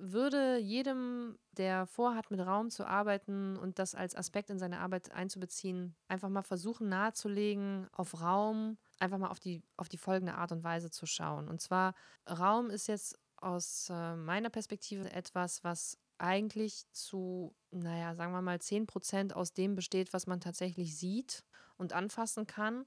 würde 0.02 0.58
jedem, 0.58 1.38
der 1.52 1.86
vorhat, 1.86 2.32
mit 2.32 2.40
Raum 2.40 2.70
zu 2.70 2.86
arbeiten 2.86 3.58
und 3.58 3.80
das 3.80 3.96
als 3.96 4.16
Aspekt 4.16 4.50
in 4.50 4.60
seine 4.60 4.80
Arbeit 4.80 5.12
einzubeziehen, 5.12 5.96
einfach 6.08 6.30
mal 6.30 6.42
versuchen 6.42 6.90
nahezulegen, 6.90 7.88
auf 7.92 8.20
Raum 8.20 8.78
einfach 9.00 9.18
mal 9.18 9.30
auf 9.30 9.40
die, 9.40 9.64
auf 9.78 9.90
die 9.90 9.98
folgende 9.98 10.36
Art 10.36 10.52
und 10.52 10.64
Weise 10.64 10.92
zu 10.92 11.06
schauen. 11.06 11.48
Und 11.48 11.62
zwar, 11.62 11.94
Raum 12.30 12.70
ist 12.70 12.88
jetzt 12.88 13.20
aus 13.38 13.90
äh, 13.90 14.16
meiner 14.16 14.50
Perspektive 14.50 15.12
etwas, 15.12 15.64
was 15.64 15.98
eigentlich 16.18 16.84
zu, 16.92 17.56
naja, 17.72 18.14
sagen 18.16 18.32
wir 18.32 18.42
mal, 18.42 18.62
10 18.62 18.86
Prozent 18.86 19.36
aus 19.36 19.54
dem 19.54 19.76
besteht, 19.76 20.14
was 20.14 20.28
man 20.28 20.40
tatsächlich 20.40 20.96
sieht 20.98 21.44
und 21.78 21.94
anfassen 21.94 22.46
kann. 22.46 22.86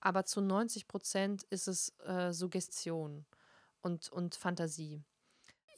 Aber 0.00 0.24
zu 0.24 0.40
90 0.40 0.86
Prozent 0.86 1.42
ist 1.44 1.66
es 1.66 1.98
äh, 2.04 2.32
Suggestion 2.32 3.26
und, 3.82 4.08
und 4.08 4.36
Fantasie. 4.36 5.02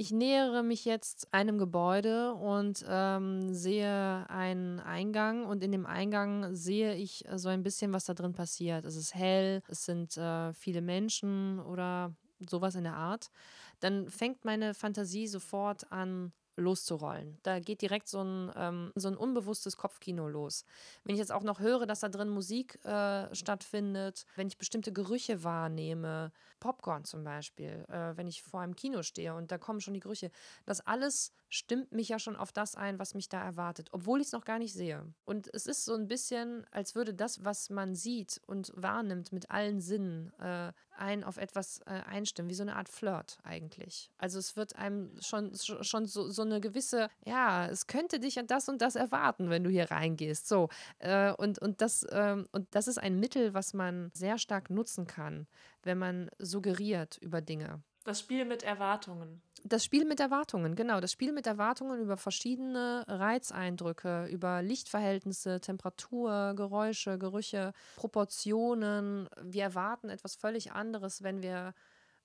Ich 0.00 0.12
nähere 0.12 0.62
mich 0.62 0.84
jetzt 0.84 1.26
einem 1.34 1.58
Gebäude 1.58 2.32
und 2.34 2.84
ähm, 2.88 3.52
sehe 3.52 4.30
einen 4.30 4.78
Eingang 4.78 5.44
und 5.44 5.64
in 5.64 5.72
dem 5.72 5.86
Eingang 5.86 6.54
sehe 6.54 6.94
ich 6.94 7.24
so 7.34 7.48
ein 7.48 7.64
bisschen, 7.64 7.92
was 7.92 8.04
da 8.04 8.14
drin 8.14 8.32
passiert. 8.32 8.84
Es 8.84 8.94
ist 8.94 9.16
hell, 9.16 9.60
es 9.66 9.84
sind 9.84 10.16
äh, 10.16 10.52
viele 10.52 10.82
Menschen 10.82 11.58
oder 11.58 12.14
sowas 12.48 12.76
in 12.76 12.84
der 12.84 12.94
Art. 12.94 13.32
Dann 13.80 14.08
fängt 14.08 14.44
meine 14.44 14.72
Fantasie 14.72 15.26
sofort 15.26 15.90
an 15.90 16.32
loszurollen. 16.58 17.38
Da 17.42 17.60
geht 17.60 17.82
direkt 17.82 18.08
so 18.08 18.22
ein, 18.22 18.52
ähm, 18.56 18.92
so 18.94 19.08
ein 19.08 19.16
unbewusstes 19.16 19.76
Kopfkino 19.76 20.28
los. 20.28 20.64
Wenn 21.04 21.14
ich 21.14 21.18
jetzt 21.18 21.32
auch 21.32 21.42
noch 21.42 21.60
höre, 21.60 21.86
dass 21.86 22.00
da 22.00 22.08
drin 22.08 22.28
Musik 22.28 22.84
äh, 22.84 23.34
stattfindet, 23.34 24.26
wenn 24.36 24.48
ich 24.48 24.58
bestimmte 24.58 24.92
Gerüche 24.92 25.44
wahrnehme, 25.44 26.32
Popcorn 26.60 27.04
zum 27.04 27.24
Beispiel, 27.24 27.84
äh, 27.88 28.16
wenn 28.16 28.26
ich 28.26 28.42
vor 28.42 28.60
einem 28.60 28.76
Kino 28.76 29.02
stehe 29.02 29.34
und 29.34 29.50
da 29.50 29.58
kommen 29.58 29.80
schon 29.80 29.94
die 29.94 30.00
Gerüche, 30.00 30.30
das 30.66 30.80
alles 30.80 31.32
stimmt 31.48 31.92
mich 31.92 32.08
ja 32.08 32.18
schon 32.18 32.36
auf 32.36 32.52
das 32.52 32.74
ein, 32.74 32.98
was 32.98 33.14
mich 33.14 33.28
da 33.28 33.42
erwartet, 33.42 33.88
obwohl 33.92 34.20
ich 34.20 34.28
es 34.28 34.32
noch 34.32 34.44
gar 34.44 34.58
nicht 34.58 34.74
sehe. 34.74 35.04
Und 35.24 35.48
es 35.54 35.66
ist 35.66 35.84
so 35.84 35.94
ein 35.94 36.08
bisschen, 36.08 36.66
als 36.70 36.94
würde 36.94 37.14
das, 37.14 37.44
was 37.44 37.70
man 37.70 37.94
sieht 37.94 38.40
und 38.46 38.72
wahrnimmt 38.74 39.32
mit 39.32 39.50
allen 39.50 39.80
Sinnen, 39.80 40.32
äh, 40.38 40.72
einen 40.98 41.24
auf 41.24 41.36
etwas 41.36 41.80
äh, 41.86 42.02
einstimmen, 42.06 42.50
wie 42.50 42.54
so 42.54 42.62
eine 42.62 42.76
Art 42.76 42.88
Flirt 42.88 43.38
eigentlich. 43.44 44.10
Also 44.18 44.38
es 44.38 44.56
wird 44.56 44.76
einem 44.76 45.12
schon, 45.20 45.52
schon 45.56 46.06
so, 46.06 46.28
so 46.28 46.42
eine 46.42 46.60
gewisse, 46.60 47.08
ja, 47.24 47.66
es 47.66 47.86
könnte 47.86 48.20
dich 48.20 48.38
an 48.38 48.46
das 48.46 48.68
und 48.68 48.82
das 48.82 48.96
erwarten, 48.96 49.48
wenn 49.48 49.64
du 49.64 49.70
hier 49.70 49.90
reingehst. 49.90 50.48
So. 50.48 50.68
Äh, 50.98 51.32
und, 51.32 51.58
und, 51.60 51.80
das, 51.80 52.06
ähm, 52.10 52.48
und 52.52 52.66
das 52.74 52.88
ist 52.88 52.98
ein 52.98 53.18
Mittel, 53.20 53.54
was 53.54 53.74
man 53.74 54.10
sehr 54.12 54.38
stark 54.38 54.70
nutzen 54.70 55.06
kann, 55.06 55.46
wenn 55.82 55.98
man 55.98 56.30
suggeriert 56.38 57.16
über 57.18 57.40
Dinge. 57.40 57.82
Das 58.08 58.20
Spiel 58.20 58.46
mit 58.46 58.62
Erwartungen. 58.62 59.42
Das 59.64 59.84
Spiel 59.84 60.06
mit 60.06 60.18
Erwartungen, 60.18 60.74
genau. 60.76 60.98
Das 60.98 61.12
Spiel 61.12 61.30
mit 61.30 61.46
Erwartungen 61.46 62.00
über 62.00 62.16
verschiedene 62.16 63.04
Reizeindrücke, 63.06 64.24
über 64.28 64.62
Lichtverhältnisse, 64.62 65.60
Temperatur, 65.60 66.54
Geräusche, 66.56 67.18
Gerüche, 67.18 67.74
Proportionen. 67.96 69.28
Wir 69.42 69.64
erwarten 69.64 70.08
etwas 70.08 70.36
völlig 70.36 70.72
anderes, 70.72 71.22
wenn 71.22 71.42
wir, 71.42 71.74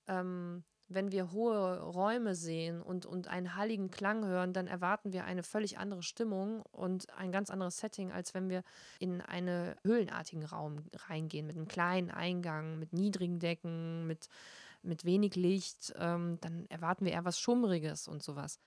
ähm, 0.08 0.64
wenn 0.88 1.12
wir 1.12 1.32
hohe 1.32 1.80
Räume 1.80 2.34
sehen 2.34 2.80
und, 2.80 3.04
und 3.04 3.28
einen 3.28 3.54
halligen 3.54 3.90
Klang 3.90 4.24
hören, 4.24 4.54
dann 4.54 4.66
erwarten 4.66 5.12
wir 5.12 5.26
eine 5.26 5.42
völlig 5.42 5.76
andere 5.76 6.02
Stimmung 6.02 6.62
und 6.72 7.12
ein 7.18 7.30
ganz 7.30 7.50
anderes 7.50 7.76
Setting, 7.76 8.10
als 8.10 8.32
wenn 8.32 8.48
wir 8.48 8.62
in 9.00 9.20
einen 9.20 9.74
höhlenartigen 9.82 10.46
Raum 10.46 10.78
reingehen, 11.10 11.46
mit 11.46 11.56
einem 11.56 11.68
kleinen 11.68 12.10
Eingang, 12.10 12.78
mit 12.78 12.94
niedrigen 12.94 13.38
Decken, 13.38 14.06
mit 14.06 14.30
mit 14.84 15.04
wenig 15.04 15.34
Licht, 15.36 15.92
ähm, 15.96 16.38
dann 16.40 16.66
erwarten 16.68 17.04
wir 17.04 17.12
eher 17.12 17.24
was 17.24 17.38
Schummriges 17.38 18.08
und 18.08 18.22
sowas. 18.22 18.60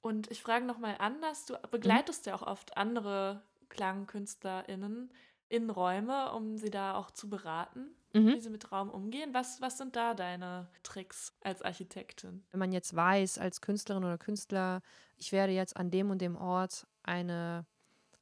Und 0.00 0.30
ich 0.30 0.42
frage 0.42 0.64
nochmal 0.64 0.96
anders, 0.98 1.46
du 1.46 1.54
begleitest 1.70 2.26
mhm. 2.26 2.30
ja 2.30 2.36
auch 2.36 2.42
oft 2.42 2.76
andere 2.76 3.42
KlangkünstlerInnen 3.68 5.10
in 5.48 5.70
Räume, 5.70 6.32
um 6.32 6.56
sie 6.56 6.70
da 6.70 6.94
auch 6.94 7.10
zu 7.10 7.28
beraten, 7.28 7.90
mhm. 8.12 8.28
wie 8.28 8.40
sie 8.40 8.50
mit 8.50 8.72
Raum 8.72 8.90
umgehen. 8.90 9.32
Was, 9.32 9.60
was 9.60 9.78
sind 9.78 9.96
da 9.96 10.14
deine 10.14 10.68
Tricks 10.82 11.36
als 11.42 11.62
Architektin? 11.62 12.44
Wenn 12.50 12.60
man 12.60 12.72
jetzt 12.72 12.94
weiß, 12.94 13.38
als 13.38 13.60
Künstlerin 13.60 14.04
oder 14.04 14.18
Künstler, 14.18 14.82
ich 15.16 15.32
werde 15.32 15.52
jetzt 15.52 15.76
an 15.76 15.90
dem 15.90 16.10
und 16.10 16.20
dem 16.20 16.36
Ort 16.36 16.86
eine 17.02 17.66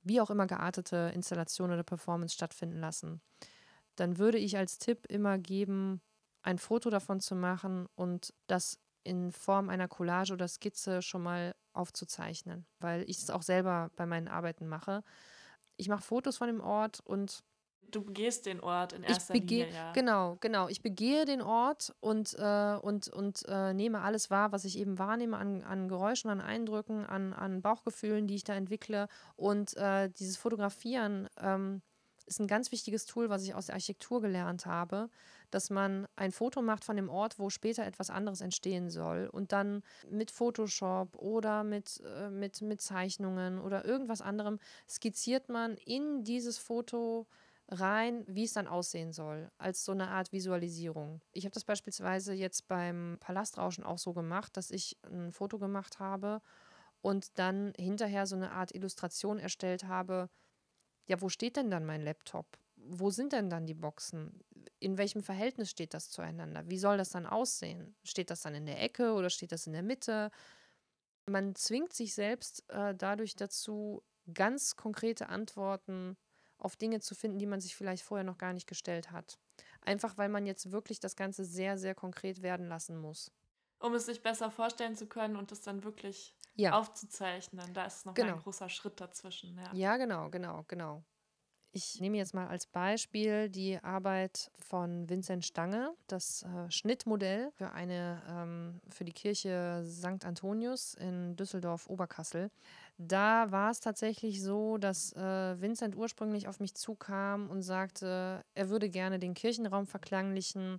wie 0.05 0.21
auch 0.21 0.31
immer 0.31 0.47
geartete 0.47 1.11
Installation 1.15 1.73
oder 1.73 1.83
Performance 1.83 2.35
stattfinden 2.35 2.79
lassen, 2.79 3.21
dann 3.97 4.19
würde 4.19 4.39
ich 4.39 4.57
als 4.57 4.79
Tipp 4.79 5.07
immer 5.09 5.39
geben, 5.39 6.01
ein 6.45 6.59
Foto 6.59 6.91
davon 6.91 7.21
zu 7.21 7.35
machen 7.35 7.89
und 7.97 8.33
das 8.47 8.79
in 9.03 9.33
Form 9.33 9.69
einer 9.69 9.89
Collage 9.89 10.33
oder 10.33 10.47
Skizze 10.47 11.03
schon 11.03 11.23
mal 11.23 11.55
aufzuzeichnen, 11.73 12.67
weil 12.79 13.03
ich 13.09 13.19
es 13.19 13.31
auch 13.31 13.43
selber 13.43 13.91
bei 13.97 14.07
meinen 14.07 14.29
Arbeiten 14.29 14.69
mache. 14.69 15.03
Ich 15.77 15.89
mache 15.89 16.03
Fotos 16.03 16.37
von 16.37 16.47
dem 16.47 16.61
Ort 16.61 17.01
und 17.01 17.43
Du 17.91 18.03
begehst 18.03 18.47
den 18.47 18.61
Ort 18.61 18.93
in 18.93 19.05
erster 19.05 19.35
Linie, 19.35 19.71
ja. 19.71 19.93
Genau, 19.93 20.37
genau. 20.41 20.69
Ich 20.69 20.83
begehe 20.83 21.27
den 21.27 21.41
Ort 21.41 21.95
und, 22.01 22.35
äh, 22.39 22.77
und, 22.81 23.09
und 23.09 23.45
äh, 23.47 23.73
nehme 23.73 24.01
alles 24.01 24.31
wahr, 24.31 24.51
was 24.53 24.65
ich 24.65 24.79
eben 24.79 24.99
wahrnehme 24.99 25.37
an, 25.37 25.63
an 25.63 25.89
Geräuschen, 25.89 26.31
an 26.31 26.41
Eindrücken, 26.41 27.05
an, 27.05 27.33
an 27.33 27.63
Bauchgefühlen, 27.63 28.27
die 28.27 28.35
ich 28.35 28.43
da 28.43 28.55
entwickle. 28.55 29.07
Und 29.37 29.77
äh, 29.77 30.11
dieses 30.11 30.37
Fotografieren 30.37 31.29
ähm, 31.39 31.83
ist 32.27 32.41
ein 32.41 32.49
ganz 32.49 32.73
wichtiges 32.73 33.07
Tool, 33.07 33.29
was 33.29 33.45
ich 33.45 33.55
aus 33.55 33.67
der 33.67 33.77
Architektur 33.77 34.21
gelernt 34.21 34.67
habe, 34.67 35.09
dass 35.51 35.71
man 35.71 36.07
ein 36.17 36.33
Foto 36.33 36.63
macht 36.63 36.85
von 36.85 36.97
dem 36.97 37.09
Ort, 37.09 37.39
wo 37.39 37.51
später 37.51 37.85
etwas 37.85 38.11
anderes 38.11 38.41
entstehen 38.41 38.91
soll 38.91 39.29
und 39.33 39.53
dann 39.53 39.83
mit 40.11 40.31
Photoshop 40.31 41.17
oder 41.17 41.65
mit, 41.65 42.03
äh, 42.05 42.31
mit, 42.31 42.61
mit 42.63 42.81
Zeichnungen 42.81 43.61
oder 43.61 43.85
irgendwas 43.85 44.21
anderem 44.21 44.59
skizziert 44.89 45.49
man 45.49 45.77
in 45.77 46.25
dieses 46.25 46.59
Foto 46.59 47.27
rein, 47.69 48.25
wie 48.27 48.45
es 48.45 48.53
dann 48.53 48.67
aussehen 48.67 49.13
soll, 49.13 49.51
als 49.59 49.85
so 49.85 49.93
eine 49.93 50.09
Art 50.09 50.33
Visualisierung. 50.33 51.23
Ich 51.33 51.45
habe 51.45 51.55
das 51.55 51.65
beispielsweise 51.65 52.35
jetzt 52.35 52.69
beim 52.69 53.17
Palastrauschen 53.21 53.85
auch 53.85 53.99
so 53.99 54.13
gemacht, 54.13 54.57
dass 54.57 54.71
ich 54.71 54.99
ein 55.11 55.33
Foto 55.33 55.59
gemacht 55.59 55.99
habe 55.99 56.43
und 57.01 57.39
dann 57.39 57.73
hinterher 57.79 58.27
so 58.27 58.37
eine 58.37 58.53
Art 58.53 58.75
Illustration 58.75 59.39
erstellt 59.39 59.85
habe, 59.85 60.29
ja, 61.07 61.21
wo 61.21 61.29
steht 61.29 61.57
denn 61.57 61.71
dann 61.71 61.85
mein 61.85 62.03
Laptop? 62.03 62.47
Wo 62.77 63.11
sind 63.11 63.33
denn 63.33 63.51
dann 63.51 63.67
die 63.67 63.75
Boxen? 63.75 64.41
In 64.85 64.99
welchem 64.99 65.23
Verhältnis 65.23 65.71
steht 65.71 65.95
das 65.95 66.11
zueinander? 66.11 66.69
Wie 66.69 66.79
soll 66.79 66.99
das 66.99 67.11
dann 67.11 67.27
aussehen? 67.27 67.97
Steht 68.05 68.31
das 68.31 68.43
dann 68.43 68.55
in 68.55 68.67
der 68.67 68.83
Ecke 68.83 69.15
oder 69.15 69.31
steht 69.31 69.53
das 69.53 69.67
in 69.67 69.73
der 69.73 69.83
Mitte? 69.83 70.31
Man 71.27 71.55
zwingt 71.55 71.95
sich 71.95 72.15
selbst 72.15 72.69
äh, 72.69 72.95
dadurch 72.95 73.35
dazu, 73.35 74.03
ganz 74.33 74.77
konkrete 74.77 75.29
Antworten 75.29 76.17
auf 76.59 76.77
Dinge 76.77 77.01
zu 77.01 77.15
finden, 77.15 77.39
die 77.39 77.47
man 77.47 77.61
sich 77.61 77.75
vielleicht 77.75 78.03
vorher 78.03 78.25
noch 78.25 78.39
gar 78.39 78.53
nicht 78.53 78.67
gestellt 78.67 79.11
hat. 79.11 79.39
Einfach 79.81 80.19
weil 80.19 80.29
man 80.29 80.47
jetzt 80.47 80.71
wirklich 80.71 81.01
das 81.01 81.17
Ganze 81.17 81.45
sehr, 81.45 81.79
sehr 81.79 81.95
konkret 81.95 82.43
werden 82.43 82.69
lassen 82.69 82.99
muss. 82.99 83.33
Um 83.79 83.95
es 83.95 84.07
sich 84.07 84.23
besser 84.23 84.51
vorstellen 84.51 84.97
zu 84.97 85.07
können 85.07 85.37
und 85.37 85.53
es 85.53 85.61
dann 85.61 85.85
wirklich 85.85 86.35
ja. 86.55 86.79
aufzuzeichnen. 86.79 87.73
Da 87.75 87.87
ist 87.87 88.07
noch 88.07 88.15
genau. 88.15 88.35
ein 88.35 88.39
großer 88.39 88.69
Schritt 88.69 89.01
dazwischen. 89.01 89.59
Ja. 89.59 89.73
ja, 89.75 89.97
genau, 89.97 90.31
genau, 90.31 90.65
genau. 90.69 91.05
Ich 91.77 92.01
nehme 92.01 92.19
jetzt 92.19 92.35
mal 92.35 92.47
als 92.47 92.67
Beispiel 92.67 93.49
die 93.49 93.81
Arbeit 93.83 94.53
von 94.61 95.09
Vincent 95.09 95.45
Stange, 95.45 95.93
das 96.07 96.45
äh, 96.45 96.71
Schnittmodell 96.71 97.51
für 97.57 97.73
eine 97.73 98.23
ähm, 98.31 98.81
für 98.91 99.05
die 99.05 99.13
Kirche 99.13 99.83
St. 99.85 100.25
Antonius 100.25 100.95
in 100.95 101.35
Düsseldorf-Oberkassel. 101.35 102.53
Da 102.97 103.51
war 103.51 103.73
es 103.73 103.81
tatsächlich 103.81 104.41
so, 104.41 104.79
dass 104.79 105.15
äh, 105.15 105.61
Vincent 105.61 105.97
ursprünglich 105.97 106.47
auf 106.47 106.61
mich 106.61 106.77
zukam 106.77 107.51
und 107.51 107.63
sagte, 107.63 108.45
er 108.55 108.69
würde 108.69 108.89
gerne 108.89 109.19
den 109.19 109.35
Kirchenraum 109.35 109.89
verklanglichen. 109.89 110.79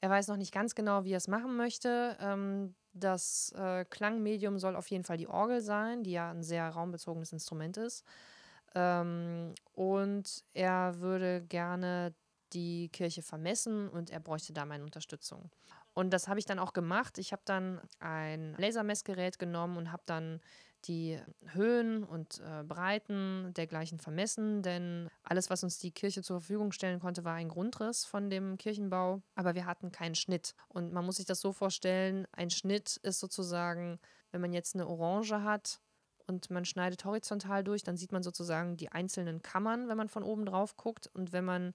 Er 0.00 0.10
weiß 0.10 0.28
noch 0.28 0.36
nicht 0.36 0.54
ganz 0.54 0.76
genau, 0.76 1.02
wie 1.02 1.12
er 1.12 1.16
es 1.16 1.26
machen 1.26 1.56
möchte. 1.56 2.16
Ähm, 2.20 2.76
das 2.92 3.52
äh, 3.58 3.84
Klangmedium 3.84 4.60
soll 4.60 4.76
auf 4.76 4.86
jeden 4.92 5.02
Fall 5.02 5.16
die 5.16 5.26
Orgel 5.26 5.60
sein, 5.60 6.04
die 6.04 6.12
ja 6.12 6.30
ein 6.30 6.44
sehr 6.44 6.68
raumbezogenes 6.68 7.32
Instrument 7.32 7.76
ist. 7.78 8.04
Ähm, 8.74 9.54
und 9.72 10.44
er 10.52 11.00
würde 11.00 11.42
gerne 11.42 12.14
die 12.52 12.88
Kirche 12.88 13.22
vermessen 13.22 13.88
und 13.88 14.10
er 14.10 14.20
bräuchte 14.20 14.52
da 14.52 14.64
meine 14.64 14.84
Unterstützung. 14.84 15.50
Und 15.92 16.10
das 16.10 16.28
habe 16.28 16.38
ich 16.38 16.46
dann 16.46 16.58
auch 16.58 16.72
gemacht. 16.72 17.18
Ich 17.18 17.32
habe 17.32 17.42
dann 17.44 17.80
ein 17.98 18.54
Lasermessgerät 18.58 19.38
genommen 19.38 19.76
und 19.76 19.92
habe 19.92 20.02
dann 20.06 20.40
die 20.86 21.20
Höhen 21.52 22.04
und 22.04 22.40
äh, 22.40 22.62
Breiten 22.62 23.52
dergleichen 23.54 23.98
vermessen, 23.98 24.62
denn 24.62 25.10
alles, 25.22 25.50
was 25.50 25.62
uns 25.62 25.78
die 25.78 25.90
Kirche 25.90 26.22
zur 26.22 26.40
Verfügung 26.40 26.72
stellen 26.72 27.00
konnte, 27.00 27.24
war 27.24 27.34
ein 27.34 27.48
Grundriss 27.48 28.06
von 28.06 28.30
dem 28.30 28.56
Kirchenbau, 28.56 29.20
aber 29.34 29.54
wir 29.54 29.66
hatten 29.66 29.92
keinen 29.92 30.14
Schnitt. 30.14 30.54
Und 30.68 30.92
man 30.92 31.04
muss 31.04 31.16
sich 31.16 31.26
das 31.26 31.40
so 31.40 31.52
vorstellen, 31.52 32.26
ein 32.32 32.48
Schnitt 32.50 32.96
ist 33.02 33.20
sozusagen, 33.20 33.98
wenn 34.30 34.40
man 34.40 34.54
jetzt 34.54 34.74
eine 34.74 34.86
Orange 34.86 35.42
hat 35.42 35.80
und 36.30 36.48
man 36.48 36.64
schneidet 36.64 37.04
horizontal 37.04 37.64
durch, 37.64 37.82
dann 37.82 37.96
sieht 37.96 38.12
man 38.12 38.22
sozusagen 38.22 38.76
die 38.76 38.92
einzelnen 38.92 39.42
Kammern, 39.42 39.88
wenn 39.88 39.96
man 39.96 40.08
von 40.08 40.22
oben 40.22 40.46
drauf 40.46 40.76
guckt. 40.76 41.10
Und 41.12 41.32
wenn 41.32 41.44
man, 41.44 41.74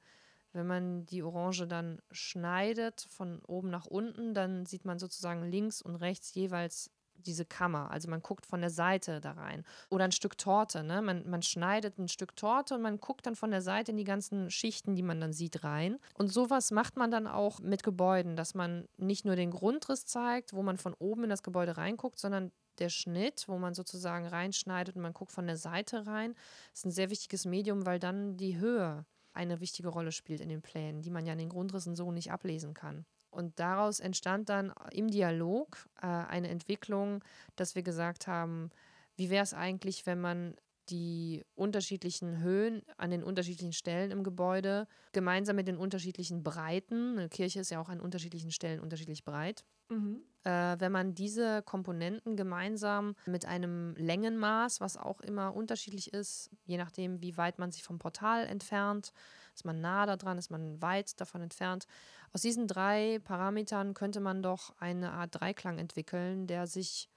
wenn 0.54 0.66
man 0.66 1.06
die 1.06 1.24
Orange 1.24 1.68
dann 1.68 2.00
schneidet 2.12 3.06
von 3.10 3.42
oben 3.48 3.70
nach 3.70 3.86
unten, 3.86 4.34
dann 4.34 4.66
sieht 4.66 4.86
man 4.86 4.98
sozusagen 4.98 5.44
links 5.44 5.82
und 5.82 5.96
rechts 5.96 6.34
jeweils 6.34 6.90
diese 7.18 7.46
Kammer. 7.46 7.92
Also 7.92 8.10
man 8.10 8.22
guckt 8.22 8.46
von 8.46 8.62
der 8.62 8.70
Seite 8.70 9.20
da 9.20 9.32
rein. 9.32 9.66
Oder 9.90 10.06
ein 10.06 10.12
Stück 10.12 10.38
Torte. 10.38 10.84
Ne? 10.84 11.02
Man, 11.02 11.30
man 11.30 11.42
schneidet 11.42 11.98
ein 11.98 12.08
Stück 12.08 12.36
Torte 12.36 12.76
und 12.76 12.82
man 12.82 13.00
guckt 13.00 13.26
dann 13.26 13.36
von 13.36 13.52
der 13.52 13.62
Seite 13.62 13.92
in 13.92 13.98
die 13.98 14.04
ganzen 14.04 14.50
Schichten, 14.52 14.96
die 14.96 15.04
man 15.04 15.20
dann 15.20 15.34
sieht, 15.34 15.64
rein. 15.64 15.98
Und 16.14 16.30
sowas 16.30 16.72
macht 16.72 16.98
man 16.98 17.12
dann 17.12 17.28
auch 17.28 17.60
mit 17.60 17.84
Gebäuden, 17.84 18.36
dass 18.36 18.54
man 18.54 18.88
nicht 18.98 19.26
nur 19.26 19.36
den 19.36 19.52
Grundriss 19.52 20.06
zeigt, 20.06 20.54
wo 20.54 20.64
man 20.64 20.78
von 20.78 20.94
oben 20.94 21.26
in 21.26 21.30
das 21.30 21.44
Gebäude 21.44 21.78
reinguckt, 21.78 22.20
sondern 22.20 22.52
der 22.80 22.90
Schnitt, 22.90 23.46
wo 23.48 23.58
man 23.58 23.74
sozusagen 23.74 24.28
reinschneidet 24.28 24.96
und 24.96 25.02
man 25.02 25.14
guckt 25.14 25.32
von 25.32 25.48
der 25.48 25.58
Seite 25.58 26.06
rein, 26.08 26.36
ist 26.74 26.86
ein 26.86 26.92
sehr 26.92 27.10
wichtiges 27.10 27.46
Medium, 27.46 27.86
weil 27.86 28.00
dann 28.00 28.38
die 28.38 28.58
Höhe 28.58 29.06
eine 29.34 29.60
wichtige 29.60 29.90
Rolle 29.90 30.12
spielt 30.12 30.42
in 30.42 30.50
den 30.50 30.62
Plänen, 30.62 31.02
die 31.02 31.10
man 31.10 31.26
ja 31.26 31.34
in 31.34 31.40
den 31.40 31.50
Grundrissen 31.50 31.96
so 31.96 32.12
nicht 32.12 32.32
ablesen 32.32 32.74
kann. 32.74 33.06
Und 33.30 33.60
daraus 33.60 34.00
entstand 34.00 34.48
dann 34.48 34.74
im 34.92 35.10
Dialog 35.10 35.90
äh, 36.02 36.06
eine 36.08 36.48
Entwicklung, 36.48 37.22
dass 37.58 37.76
wir 37.76 37.84
gesagt 37.84 38.28
haben, 38.28 38.70
wie 39.18 39.30
wäre 39.30 39.44
es 39.44 39.54
eigentlich, 39.54 40.06
wenn 40.06 40.22
man 40.22 40.56
die 40.90 41.44
unterschiedlichen 41.56 42.40
Höhen 42.40 42.82
an 42.98 43.12
den 43.12 43.24
unterschiedlichen 43.24 43.74
Stellen 43.74 44.12
im 44.12 44.24
Gebäude 44.24 44.88
gemeinsam 45.12 45.56
mit 45.56 45.68
den 45.68 45.78
unterschiedlichen 45.78 46.44
Breiten, 46.44 47.18
eine 47.18 47.30
Kirche 47.30 47.60
ist 47.60 47.72
ja 47.72 47.80
auch 47.80 47.90
an 47.90 48.00
unterschiedlichen 48.00 48.52
Stellen 48.52 48.80
unterschiedlich 48.80 49.24
breit, 49.24 49.66
mhm. 49.90 50.22
äh, 50.44 50.76
wenn 50.80 50.92
man 50.92 51.16
diese 51.16 51.62
Komponenten 51.64 52.36
gemeinsam 52.36 53.16
mit 53.26 53.46
einem 53.46 53.96
Längenmaß, 53.96 54.82
was 54.82 54.98
auch 54.98 55.22
immer 55.22 55.56
unterschiedlich 55.56 56.14
ist, 56.14 56.50
je 56.66 56.78
nachdem, 56.78 57.22
wie 57.22 57.38
weit 57.38 57.60
man 57.60 57.72
sich 57.72 57.84
vom 57.84 58.00
Portal 58.00 58.46
entfernt, 58.46 59.12
ist 59.54 59.66
man 59.66 59.82
nah 59.82 60.06
daran, 60.06 60.38
ist 60.38 60.52
man 60.52 60.82
weit 60.82 61.20
davon 61.20 61.42
entfernt. 61.42 61.88
Aus 62.34 62.42
diesen 62.42 62.68
drei 62.68 63.20
Parametern 63.24 63.94
könnte 63.94 64.20
man 64.20 64.44
doch 64.44 64.76
eine 64.80 65.14
Art 65.14 65.40
Dreiklang 65.40 65.80
entwickeln, 65.80 66.48
der 66.48 66.68
sich 66.68 67.10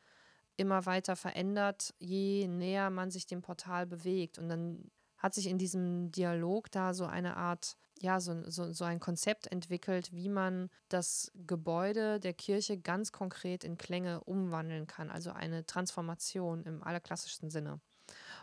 immer 0.59 0.85
weiter 0.87 1.17
verändert, 1.17 1.95
je 1.99 2.47
näher 2.49 2.91
man 2.91 3.11
sich 3.11 3.27
dem 3.27 3.41
Portal 3.41 3.87
bewegt. 3.87 4.39
Und 4.39 4.49
dann 4.49 4.91
hat 5.17 5.35
sich 5.35 5.47
in 5.47 5.59
diesem 5.59 6.11
Dialog 6.13 6.71
da 6.71 6.95
so 6.95 7.05
eine 7.05 7.37
Art, 7.37 7.77
ja, 8.01 8.21
so, 8.21 8.49
so, 8.49 8.73
so 8.73 8.85
ein 8.85 9.01
Konzept 9.01 9.47
entwickelt, 9.47 10.13
wie 10.13 10.29
man 10.29 10.69
das 10.89 11.33
Gebäude 11.47 12.21
der 12.21 12.35
Kirche 12.35 12.79
ganz 12.79 13.13
konkret 13.13 13.65
in 13.65 13.79
Klänge 13.79 14.23
umwandeln 14.25 14.87
kann. 14.87 15.11
Also 15.11 15.31
eine 15.33 15.65
Transformation 15.67 16.65
im 16.65 16.83
allerklassischsten 16.83 17.51
Sinne. 17.51 17.81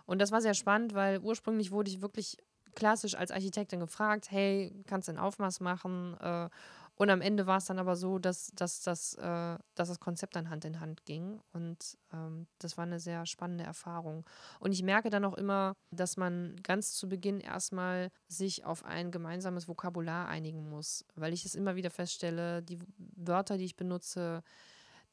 Und 0.06 0.20
das 0.20 0.32
war 0.32 0.42
sehr 0.42 0.54
spannend, 0.54 0.94
weil 0.94 1.20
ursprünglich 1.20 1.72
wurde 1.72 1.90
ich 1.90 2.02
wirklich 2.02 2.38
klassisch 2.76 3.16
als 3.16 3.32
Architektin 3.32 3.80
gefragt, 3.80 4.30
hey, 4.32 4.74
kannst 4.86 5.08
du 5.08 5.14
ein 5.14 5.18
Aufmaß 5.18 5.62
machen? 5.62 6.18
Äh, 6.20 6.50
und 6.98 7.10
am 7.10 7.22
Ende 7.22 7.46
war 7.46 7.58
es 7.58 7.66
dann 7.66 7.78
aber 7.78 7.98
so, 7.98 8.20
dass, 8.20 8.52
dass, 8.56 8.82
dass, 8.82 9.16
äh, 9.16 9.58
dass 9.76 9.90
das 9.90 10.00
Konzept 10.00 10.36
dann 10.36 10.50
Hand 10.50 10.64
in 10.64 10.80
Hand 10.80 11.06
ging. 11.06 11.42
Und 11.52 11.98
ähm, 12.14 12.48
das 12.60 12.78
war 12.78 12.86
eine 12.86 13.02
sehr 13.02 13.26
spannende 13.26 13.66
Erfahrung. 13.66 14.26
Und 14.62 14.72
ich 14.72 14.82
merke 14.82 15.10
dann 15.10 15.26
auch 15.26 15.34
immer, 15.34 15.76
dass 15.92 16.16
man 16.16 16.56
ganz 16.64 16.94
zu 16.94 17.10
Beginn 17.10 17.42
erstmal 17.42 18.12
sich 18.30 18.64
auf 18.66 18.86
ein 18.86 19.12
gemeinsames 19.12 19.68
Vokabular 19.68 20.30
einigen 20.30 20.70
muss, 20.70 21.04
weil 21.16 21.34
ich 21.34 21.44
es 21.44 21.54
immer 21.54 21.76
wieder 21.76 21.90
feststelle, 21.92 22.64
die 22.64 22.80
Wörter, 22.98 23.58
die 23.58 23.66
ich 23.66 23.76
benutze, 23.76 24.42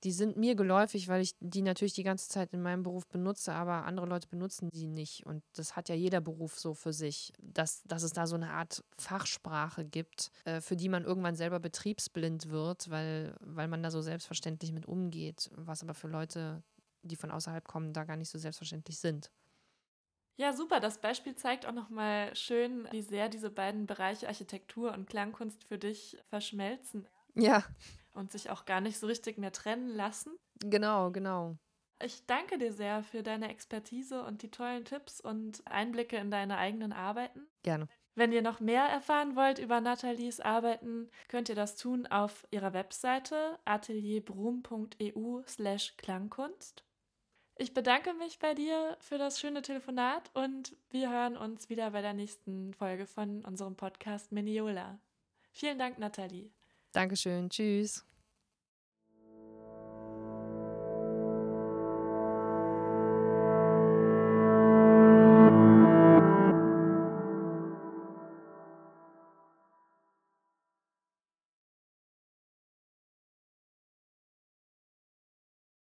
die 0.05 0.13
sind 0.13 0.37
mir 0.37 0.57
geläufig, 0.57 1.07
weil 1.09 1.23
ich 1.23 1.37
die 1.39 1.63
natürlich 1.63 1.93
die 1.93 2.03
ganze 2.03 2.29
Zeit 2.29 2.53
in 2.53 2.61
meinem 2.61 2.83
Beruf 2.83 3.07
benutze, 3.07 3.53
aber 3.53 3.85
andere 3.85 4.07
Leute 4.07 4.27
benutzen 4.27 4.69
die 4.71 4.89
nicht. 4.89 5.25
Und 5.27 5.45
das 5.55 5.77
hat 5.77 5.89
ja 5.89 5.95
jeder 5.95 6.21
Beruf 6.21 6.59
so 6.59 6.75
für 6.75 6.93
sich, 6.93 7.33
dass, 7.41 7.83
dass 7.85 8.03
es 8.03 8.13
da 8.13 8.27
so 8.27 8.35
eine 8.35 8.51
Art 8.51 8.85
Fachsprache 8.99 9.85
gibt, 9.85 10.31
äh, 10.45 10.61
für 10.61 10.77
die 10.77 10.89
man 10.89 11.05
irgendwann 11.05 11.37
selber 11.37 11.61
betriebsblind 11.61 12.51
wird, 12.51 12.91
weil, 12.91 13.37
weil 13.41 13.69
man 13.69 13.83
da 13.83 13.91
so 13.91 14.01
selbstverständlich 14.01 14.73
mit 14.73 14.87
umgeht, 14.87 15.51
was 15.55 15.83
aber 15.83 15.95
für 15.95 16.09
Leute, 16.09 16.65
die 17.03 17.17
von 17.17 17.31
außerhalb 17.31 17.67
kommen, 17.69 17.93
da 17.93 18.05
gar 18.05 18.17
nicht 18.17 18.31
so 18.31 18.39
selbstverständlich 18.39 18.99
sind. 18.99 19.31
Ja, 20.37 20.53
super. 20.53 20.81
Das 20.81 21.01
Beispiel 21.01 21.37
zeigt 21.37 21.67
auch 21.67 21.73
nochmal 21.73 22.35
schön, 22.35 22.89
wie 22.91 23.03
sehr 23.03 23.29
diese 23.29 23.51
beiden 23.51 23.87
Bereiche 23.87 24.27
Architektur 24.27 24.93
und 24.93 25.09
Klangkunst 25.09 25.63
für 25.63 25.79
dich 25.79 26.17
verschmelzen. 26.31 27.07
Ja 27.35 27.65
und 28.13 28.33
sich 28.33 28.51
auch 28.51 28.65
gar 28.65 28.81
nicht 28.81 28.99
so 28.99 29.07
richtig 29.07 29.39
mehr 29.39 29.53
trennen 29.53 29.89
lassen. 29.89 30.33
Genau, 30.61 31.11
genau. 31.11 31.57
Ich 32.03 32.27
danke 32.27 32.59
dir 32.59 32.73
sehr 32.73 33.05
für 33.05 33.23
deine 33.23 33.49
Expertise 33.49 34.25
und 34.25 34.43
die 34.43 34.51
tollen 34.51 34.85
Tipps 34.85 35.21
und 35.21 35.63
Einblicke 35.67 36.17
in 36.17 36.33
deine 36.33 36.59
eigenen 36.59 36.93
Arbeiten. 36.93 37.47
Gerne. 37.63 37.87
Wenn 38.15 38.33
ihr 38.33 38.43
noch 38.43 38.61
mehr 38.61 38.85
erfahren 38.85 39.37
wollt 39.37 39.59
über 39.59 39.81
Nathalies 39.81 40.41
Arbeiten, 40.41 41.09
könnt 41.29 41.49
ihr 41.49 41.55
das 41.55 41.77
tun 41.77 42.07
auf 42.07 42.47
ihrer 42.51 42.75
Webseite 42.75 43.59
atelierbrum.eu/slash 43.65 45.97
Klangkunst. 45.97 46.85
Ich 47.57 47.73
bedanke 47.73 48.13
mich 48.15 48.39
bei 48.39 48.53
dir 48.55 48.99
für 49.01 49.19
das 49.19 49.41
schöne 49.41 49.63
Telefonat 49.63 50.31
und 50.35 50.77
wir 50.91 51.11
hören 51.11 51.37
uns 51.37 51.69
wieder 51.71 51.91
bei 51.93 52.03
der 52.03 52.15
nächsten 52.15 52.75
Folge 52.75 53.07
von 53.07 53.45
unserem 53.45 53.77
Podcast 53.77 54.33
Miniola. 54.33 54.99
Vielen 55.53 55.79
Dank, 55.79 55.99
Nathalie. 55.99 56.51
Dankeschön. 56.93 57.49
Tschüss. 57.51 58.05